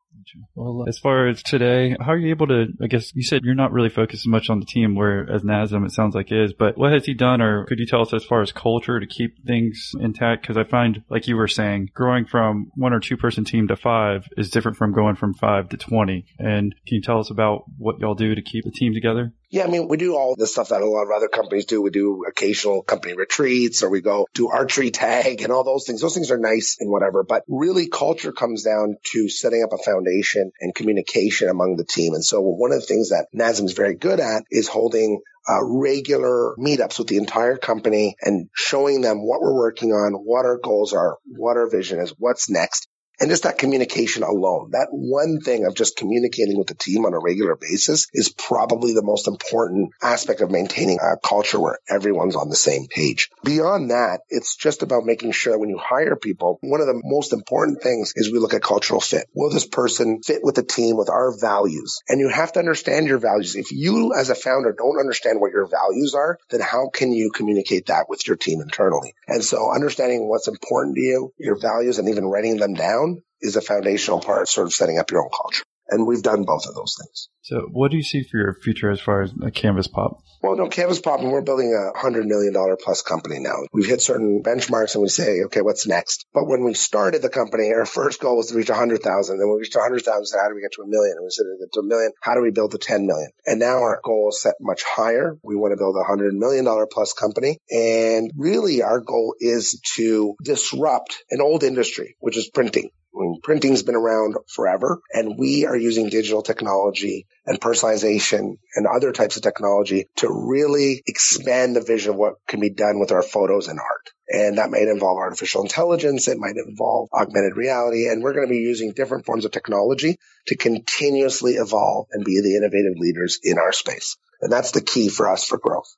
Well, 0.55 0.83
uh, 0.83 0.89
as 0.89 0.97
far 0.99 1.27
as 1.27 1.43
today, 1.43 1.95
how 1.99 2.11
are 2.11 2.17
you 2.17 2.29
able 2.29 2.47
to, 2.47 2.67
I 2.81 2.87
guess 2.87 3.15
you 3.15 3.23
said 3.23 3.41
you're 3.43 3.55
not 3.55 3.71
really 3.71 3.89
focused 3.89 4.27
much 4.27 4.49
on 4.49 4.59
the 4.59 4.65
team, 4.65 4.95
where 4.95 5.29
as 5.31 5.43
Nazim 5.43 5.85
it 5.85 5.91
sounds 5.91 6.15
like 6.15 6.31
is, 6.31 6.53
but 6.53 6.77
what 6.77 6.91
has 6.91 7.05
he 7.05 7.13
done 7.13 7.41
or 7.41 7.65
could 7.65 7.79
you 7.79 7.85
tell 7.85 8.01
us 8.01 8.13
as 8.13 8.25
far 8.25 8.41
as 8.41 8.51
culture 8.51 8.99
to 8.99 9.07
keep 9.07 9.45
things 9.45 9.91
intact? 9.99 10.45
Cause 10.45 10.57
I 10.57 10.63
find, 10.63 11.03
like 11.09 11.27
you 11.27 11.35
were 11.35 11.47
saying, 11.47 11.89
growing 11.93 12.25
from 12.25 12.71
one 12.75 12.93
or 12.93 12.99
two 12.99 13.17
person 13.17 13.45
team 13.45 13.67
to 13.67 13.75
five 13.75 14.27
is 14.37 14.49
different 14.49 14.77
from 14.77 14.93
going 14.93 15.15
from 15.15 15.33
five 15.33 15.69
to 15.69 15.77
20. 15.77 16.25
And 16.39 16.75
can 16.85 16.95
you 16.95 17.01
tell 17.01 17.19
us 17.19 17.29
about 17.29 17.63
what 17.77 17.99
y'all 17.99 18.15
do 18.15 18.35
to 18.35 18.41
keep 18.41 18.65
the 18.65 18.71
team 18.71 18.93
together? 18.93 19.33
Yeah, 19.51 19.63
I 19.63 19.67
mean, 19.67 19.87
we 19.87 19.97
do 19.97 20.15
all 20.15 20.35
the 20.37 20.45
stuff 20.45 20.69
that 20.69 20.83
a 20.83 20.85
lot 20.85 21.03
of 21.03 21.11
other 21.11 21.27
companies 21.27 21.65
do. 21.65 21.81
We 21.81 21.89
do 21.89 22.23
occasional 22.27 22.83
company 22.83 23.15
retreats 23.15 23.81
or 23.81 23.89
we 23.89 23.99
go 23.99 24.27
do 24.35 24.49
archery 24.49 24.91
tag 24.91 25.41
and 25.41 25.51
all 25.51 25.63
those 25.63 25.87
things. 25.87 26.01
Those 26.01 26.13
things 26.13 26.29
are 26.29 26.37
nice 26.37 26.77
and 26.79 26.91
whatever, 26.91 27.23
but 27.23 27.43
really 27.47 27.87
culture 27.87 28.31
comes 28.31 28.63
down 28.63 28.97
to 29.11 29.27
setting 29.27 29.63
up 29.63 29.73
a 29.73 29.83
foundation 29.83 30.51
and 30.61 30.75
communication 30.75 31.49
among 31.49 31.77
the 31.77 31.85
team. 31.85 32.13
And 32.13 32.23
so 32.23 32.41
one 32.41 32.71
of 32.71 32.79
the 32.79 32.85
things 32.85 33.09
that 33.09 33.25
Nazim 33.33 33.65
is 33.65 33.73
very 33.73 33.95
good 33.95 34.19
at 34.19 34.43
is 34.51 34.67
holding 34.67 35.19
uh, 35.49 35.65
regular 35.65 36.53
meetups 36.59 36.99
with 36.99 37.07
the 37.07 37.17
entire 37.17 37.57
company 37.57 38.15
and 38.21 38.49
showing 38.53 39.01
them 39.01 39.25
what 39.25 39.41
we're 39.41 39.57
working 39.57 39.93
on, 39.93 40.13
what 40.13 40.45
our 40.45 40.59
goals 40.59 40.93
are, 40.93 41.17
what 41.25 41.57
our 41.57 41.67
vision 41.71 41.99
is, 41.99 42.13
what's 42.19 42.51
next, 42.51 42.87
and 43.19 43.29
just 43.29 43.43
that 43.43 43.57
communication 43.57 44.23
alone, 44.23 44.71
that 44.71 44.87
one 44.91 45.39
thing 45.41 45.65
of 45.65 45.75
just 45.75 45.97
communicating 45.97 46.57
with 46.57 46.67
the 46.67 46.75
team 46.75 47.05
on 47.05 47.13
a 47.13 47.19
regular 47.19 47.55
basis 47.55 48.07
is 48.13 48.29
probably 48.29 48.93
the 48.93 49.03
most 49.03 49.27
important 49.27 49.91
aspect 50.01 50.41
of 50.41 50.51
maintaining 50.51 50.99
a 50.99 51.17
culture 51.17 51.59
where 51.59 51.79
everyone's 51.89 52.35
on 52.35 52.49
the 52.49 52.55
same 52.55 52.87
page. 52.87 53.29
Beyond 53.43 53.91
that, 53.91 54.21
it's 54.29 54.55
just 54.55 54.83
about 54.83 55.05
making 55.05 55.31
sure 55.31 55.53
that 55.53 55.59
when 55.59 55.69
you 55.69 55.77
hire 55.77 56.15
people, 56.15 56.59
one 56.61 56.81
of 56.81 56.87
the 56.87 57.01
most 57.03 57.33
important 57.33 57.81
things 57.81 58.13
is 58.15 58.31
we 58.31 58.39
look 58.39 58.53
at 58.53 58.61
cultural 58.61 59.01
fit. 59.01 59.27
Will 59.33 59.49
this 59.49 59.67
person 59.67 60.21
fit 60.23 60.41
with 60.43 60.55
the 60.55 60.63
team, 60.63 60.95
with 60.95 61.09
our 61.09 61.37
values? 61.37 62.01
And 62.07 62.19
you 62.19 62.29
have 62.29 62.53
to 62.53 62.59
understand 62.59 63.07
your 63.07 63.19
values. 63.19 63.55
If 63.55 63.71
you 63.71 64.13
as 64.17 64.29
a 64.29 64.35
founder 64.35 64.71
don't 64.71 64.99
understand 64.99 65.41
what 65.41 65.51
your 65.51 65.67
values 65.67 66.13
are, 66.15 66.37
then 66.49 66.61
how 66.61 66.89
can 66.89 67.11
you 67.11 67.31
communicate 67.31 67.87
that 67.87 68.07
with 68.07 68.25
your 68.27 68.37
team 68.37 68.61
internally? 68.61 69.15
And 69.27 69.43
so 69.43 69.73
understanding 69.73 70.27
what's 70.27 70.47
important 70.47 70.95
to 70.95 71.01
you, 71.01 71.33
your 71.37 71.59
values, 71.59 71.99
and 71.99 72.09
even 72.09 72.25
writing 72.25 72.57
them 72.57 72.73
down 72.73 73.08
is 73.41 73.55
a 73.55 73.61
foundational 73.61 74.19
part 74.19 74.43
of 74.43 74.49
sort 74.49 74.67
of 74.67 74.73
setting 74.73 74.99
up 74.99 75.11
your 75.11 75.23
own 75.23 75.29
culture. 75.29 75.63
And 75.91 76.05
we've 76.05 76.21
done 76.21 76.43
both 76.43 76.67
of 76.67 76.75
those 76.75 76.95
things. 77.01 77.29
So 77.41 77.67
what 77.71 77.89
do 77.89 77.97
you 77.97 78.03
see 78.03 78.23
for 78.23 78.37
your 78.37 78.53
future 78.53 78.91
as 78.91 79.01
far 79.01 79.23
as 79.23 79.33
a 79.41 79.49
Canvas 79.49 79.87
Pop? 79.87 80.21
Well, 80.43 80.55
no, 80.55 80.69
Canvas 80.69 81.01
Pop, 81.01 81.19
and 81.19 81.31
we're 81.31 81.41
building 81.41 81.73
a 81.73 81.97
hundred 81.99 82.27
million 82.27 82.53
dollar 82.53 82.77
plus 82.81 83.01
company 83.01 83.39
now. 83.39 83.55
We've 83.73 83.87
hit 83.87 84.01
certain 84.01 84.43
benchmarks 84.43 84.93
and 84.93 85.01
we 85.01 85.09
say, 85.09 85.41
okay, 85.45 85.61
what's 85.61 85.87
next? 85.87 86.27
But 86.31 86.45
when 86.45 86.63
we 86.63 86.75
started 86.75 87.23
the 87.23 87.29
company, 87.29 87.73
our 87.73 87.87
first 87.87 88.21
goal 88.21 88.37
was 88.37 88.47
to 88.47 88.55
reach 88.55 88.69
a 88.69 88.75
hundred 88.75 89.01
thousand. 89.01 89.39
Then 89.39 89.49
we 89.49 89.57
reached 89.57 89.75
a 89.75 89.81
hundred 89.81 90.03
thousand. 90.03 90.39
How 90.39 90.47
do 90.47 90.55
we 90.55 90.61
get 90.61 90.73
to 90.73 90.83
a 90.83 90.87
million? 90.87 91.17
And 91.17 91.25
we 91.25 91.31
said, 91.31 91.43
to 91.43 91.57
get 91.59 91.73
to 91.73 91.79
a 91.79 91.83
million, 91.83 92.11
how 92.21 92.35
do 92.35 92.41
we 92.41 92.51
build 92.51 92.71
to 92.71 92.77
10 92.77 93.07
million? 93.07 93.31
And 93.47 93.59
now 93.59 93.79
our 93.79 93.99
goal 94.03 94.29
is 94.29 94.41
set 94.41 94.55
much 94.61 94.83
higher. 94.83 95.37
We 95.43 95.55
want 95.55 95.73
to 95.73 95.77
build 95.77 95.95
a 95.99 96.07
hundred 96.07 96.35
million 96.35 96.65
dollar 96.65 96.87
plus 96.89 97.13
company. 97.13 97.57
And 97.71 98.31
really 98.37 98.83
our 98.83 98.99
goal 98.99 99.35
is 99.39 99.81
to 99.95 100.35
disrupt 100.43 101.17
an 101.31 101.41
old 101.41 101.63
industry, 101.63 102.15
which 102.19 102.37
is 102.37 102.47
printing. 102.49 102.91
Mean, 103.19 103.41
printing's 103.43 103.83
been 103.83 103.95
around 103.95 104.35
forever 104.47 105.01
and 105.13 105.37
we 105.37 105.65
are 105.65 105.75
using 105.75 106.09
digital 106.09 106.41
technology 106.41 107.27
and 107.45 107.59
personalization 107.59 108.57
and 108.75 108.87
other 108.87 109.11
types 109.11 109.35
of 109.35 109.43
technology 109.43 110.07
to 110.17 110.29
really 110.31 111.03
expand 111.05 111.75
the 111.75 111.81
vision 111.81 112.11
of 112.11 112.15
what 112.15 112.35
can 112.47 112.61
be 112.61 112.69
done 112.69 112.97
with 112.97 113.11
our 113.11 113.21
photos 113.21 113.67
and 113.67 113.77
art. 113.77 114.11
And 114.29 114.57
that 114.57 114.69
might 114.69 114.87
involve 114.87 115.17
artificial 115.17 115.63
intelligence. 115.63 116.29
It 116.29 116.37
might 116.37 116.55
involve 116.55 117.09
augmented 117.11 117.57
reality. 117.57 118.07
And 118.07 118.23
we're 118.23 118.33
going 118.33 118.47
to 118.47 118.51
be 118.51 118.59
using 118.59 118.93
different 118.93 119.25
forms 119.25 119.43
of 119.43 119.51
technology 119.51 120.17
to 120.47 120.55
continuously 120.55 121.55
evolve 121.55 122.07
and 122.13 122.23
be 122.23 122.39
the 122.39 122.55
innovative 122.55 122.93
leaders 122.95 123.39
in 123.43 123.57
our 123.57 123.73
space. 123.73 124.15
And 124.41 124.49
that's 124.49 124.71
the 124.71 124.81
key 124.81 125.09
for 125.09 125.29
us 125.29 125.43
for 125.43 125.57
growth. 125.57 125.93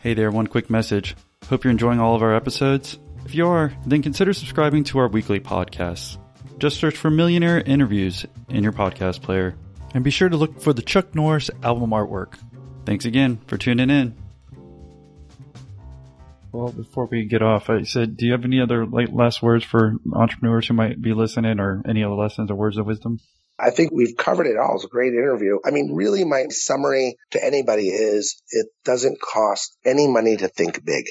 Hey 0.00 0.12
there, 0.12 0.30
one 0.30 0.46
quick 0.46 0.68
message. 0.68 1.16
Hope 1.48 1.64
you're 1.64 1.70
enjoying 1.70 2.00
all 2.00 2.14
of 2.14 2.22
our 2.22 2.34
episodes. 2.34 2.98
If 3.28 3.34
you 3.34 3.46
are, 3.46 3.74
then 3.84 4.00
consider 4.00 4.32
subscribing 4.32 4.84
to 4.84 5.00
our 5.00 5.08
weekly 5.08 5.38
podcasts. 5.38 6.16
Just 6.56 6.78
search 6.78 6.96
for 6.96 7.10
Millionaire 7.10 7.60
Interviews 7.60 8.24
in 8.48 8.62
your 8.62 8.72
podcast 8.72 9.20
player. 9.20 9.54
And 9.92 10.02
be 10.02 10.10
sure 10.10 10.30
to 10.30 10.36
look 10.38 10.62
for 10.62 10.72
the 10.72 10.80
Chuck 10.80 11.14
Norris 11.14 11.50
album 11.62 11.90
artwork. 11.90 12.38
Thanks 12.86 13.04
again 13.04 13.38
for 13.46 13.58
tuning 13.58 13.90
in. 13.90 14.16
Well, 16.52 16.72
before 16.72 17.04
we 17.04 17.26
get 17.26 17.42
off, 17.42 17.68
I 17.68 17.82
said, 17.82 18.16
do 18.16 18.24
you 18.24 18.32
have 18.32 18.46
any 18.46 18.62
other 18.62 18.86
last 18.86 19.42
words 19.42 19.62
for 19.62 19.96
entrepreneurs 20.10 20.66
who 20.66 20.72
might 20.72 21.02
be 21.02 21.12
listening 21.12 21.60
or 21.60 21.82
any 21.86 22.02
other 22.02 22.14
lessons 22.14 22.50
or 22.50 22.54
words 22.54 22.78
of 22.78 22.86
wisdom? 22.86 23.18
I 23.58 23.72
think 23.72 23.92
we've 23.92 24.16
covered 24.16 24.46
it 24.46 24.56
all. 24.56 24.76
It's 24.76 24.86
a 24.86 24.88
great 24.88 25.12
interview. 25.12 25.58
I 25.66 25.70
mean, 25.70 25.92
really 25.92 26.24
my 26.24 26.46
summary 26.48 27.18
to 27.32 27.44
anybody 27.44 27.88
is 27.88 28.40
it 28.48 28.68
doesn't 28.86 29.20
cost 29.20 29.76
any 29.84 30.08
money 30.08 30.38
to 30.38 30.48
think 30.48 30.82
big. 30.82 31.04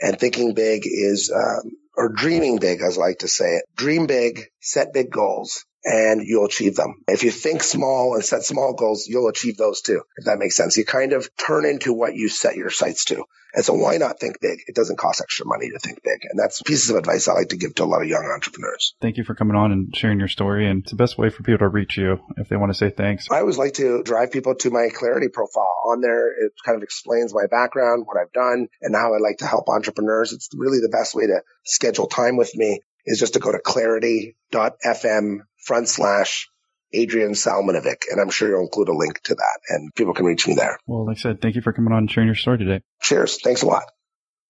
And 0.00 0.18
thinking 0.18 0.54
big 0.54 0.82
is, 0.84 1.32
um, 1.34 1.72
or 1.96 2.08
dreaming 2.10 2.58
big, 2.58 2.82
as 2.82 2.98
I 2.98 3.00
like 3.00 3.18
to 3.20 3.28
say 3.28 3.56
it. 3.56 3.64
Dream 3.76 4.06
big, 4.06 4.46
set 4.60 4.92
big 4.92 5.10
goals, 5.10 5.64
and 5.84 6.22
you'll 6.24 6.46
achieve 6.46 6.76
them. 6.76 7.02
If 7.06 7.22
you 7.22 7.30
think 7.30 7.62
small 7.62 8.14
and 8.14 8.24
set 8.24 8.42
small 8.42 8.74
goals, 8.74 9.06
you'll 9.08 9.28
achieve 9.28 9.56
those 9.56 9.80
too, 9.80 10.02
if 10.16 10.24
that 10.24 10.38
makes 10.38 10.56
sense. 10.56 10.76
You 10.76 10.84
kind 10.84 11.12
of 11.12 11.28
turn 11.36 11.64
into 11.64 11.92
what 11.92 12.14
you 12.14 12.28
set 12.28 12.56
your 12.56 12.70
sights 12.70 13.06
to. 13.06 13.24
And 13.54 13.64
so 13.64 13.72
why 13.72 13.96
not 13.96 14.20
think 14.20 14.40
big? 14.40 14.58
It 14.66 14.74
doesn't 14.74 14.98
cost 14.98 15.22
extra 15.22 15.46
money 15.46 15.70
to 15.70 15.78
think 15.78 16.02
big. 16.02 16.20
And 16.28 16.38
that's 16.38 16.60
pieces 16.62 16.90
of 16.90 16.96
advice 16.96 17.28
I 17.28 17.32
like 17.32 17.48
to 17.50 17.56
give 17.56 17.74
to 17.76 17.84
a 17.84 17.86
lot 17.86 18.02
of 18.02 18.08
young 18.08 18.30
entrepreneurs. 18.32 18.94
Thank 19.00 19.16
you 19.16 19.24
for 19.24 19.34
coming 19.34 19.56
on 19.56 19.72
and 19.72 19.96
sharing 19.96 20.18
your 20.18 20.28
story. 20.28 20.68
And 20.68 20.82
it's 20.82 20.90
the 20.90 20.96
best 20.96 21.16
way 21.16 21.30
for 21.30 21.42
people 21.42 21.60
to 21.60 21.68
reach 21.68 21.96
you 21.96 22.18
if 22.36 22.48
they 22.48 22.56
want 22.56 22.72
to 22.72 22.78
say 22.78 22.90
thanks. 22.90 23.26
I 23.30 23.40
always 23.40 23.56
like 23.56 23.74
to 23.74 24.02
drive 24.02 24.32
people 24.32 24.54
to 24.56 24.70
my 24.70 24.88
clarity 24.94 25.28
profile 25.28 25.74
on 25.86 26.02
there. 26.02 26.28
It 26.28 26.52
kind 26.64 26.76
of 26.76 26.82
explains 26.82 27.32
my 27.32 27.46
background, 27.50 28.04
what 28.06 28.18
I've 28.20 28.32
done 28.32 28.68
and 28.82 28.94
how 28.94 29.14
I 29.14 29.18
like 29.18 29.38
to 29.38 29.46
help 29.46 29.68
entrepreneurs. 29.68 30.32
It's 30.32 30.50
really 30.54 30.80
the 30.80 30.90
best 30.90 31.14
way 31.14 31.26
to 31.26 31.42
schedule 31.64 32.06
time 32.06 32.36
with 32.36 32.54
me 32.54 32.80
is 33.06 33.18
just 33.18 33.32
to 33.32 33.40
go 33.40 33.50
to 33.50 33.58
clarity.fm 33.58 35.38
front 35.68 35.88
slash 35.88 36.48
Adrian 36.92 37.32
Salamunovic. 37.32 38.04
And 38.10 38.20
I'm 38.20 38.30
sure 38.30 38.48
you'll 38.48 38.62
include 38.62 38.88
a 38.88 38.96
link 38.96 39.22
to 39.24 39.34
that 39.34 39.60
and 39.68 39.94
people 39.94 40.14
can 40.14 40.24
reach 40.24 40.48
me 40.48 40.54
there. 40.54 40.78
Well, 40.86 41.06
like 41.06 41.18
I 41.18 41.20
said, 41.20 41.40
thank 41.40 41.54
you 41.54 41.62
for 41.62 41.72
coming 41.72 41.92
on 41.92 41.98
and 41.98 42.10
sharing 42.10 42.28
your 42.28 42.34
story 42.34 42.58
today. 42.58 42.80
Cheers. 43.02 43.40
Thanks 43.42 43.62
a 43.62 43.66
lot. 43.66 43.84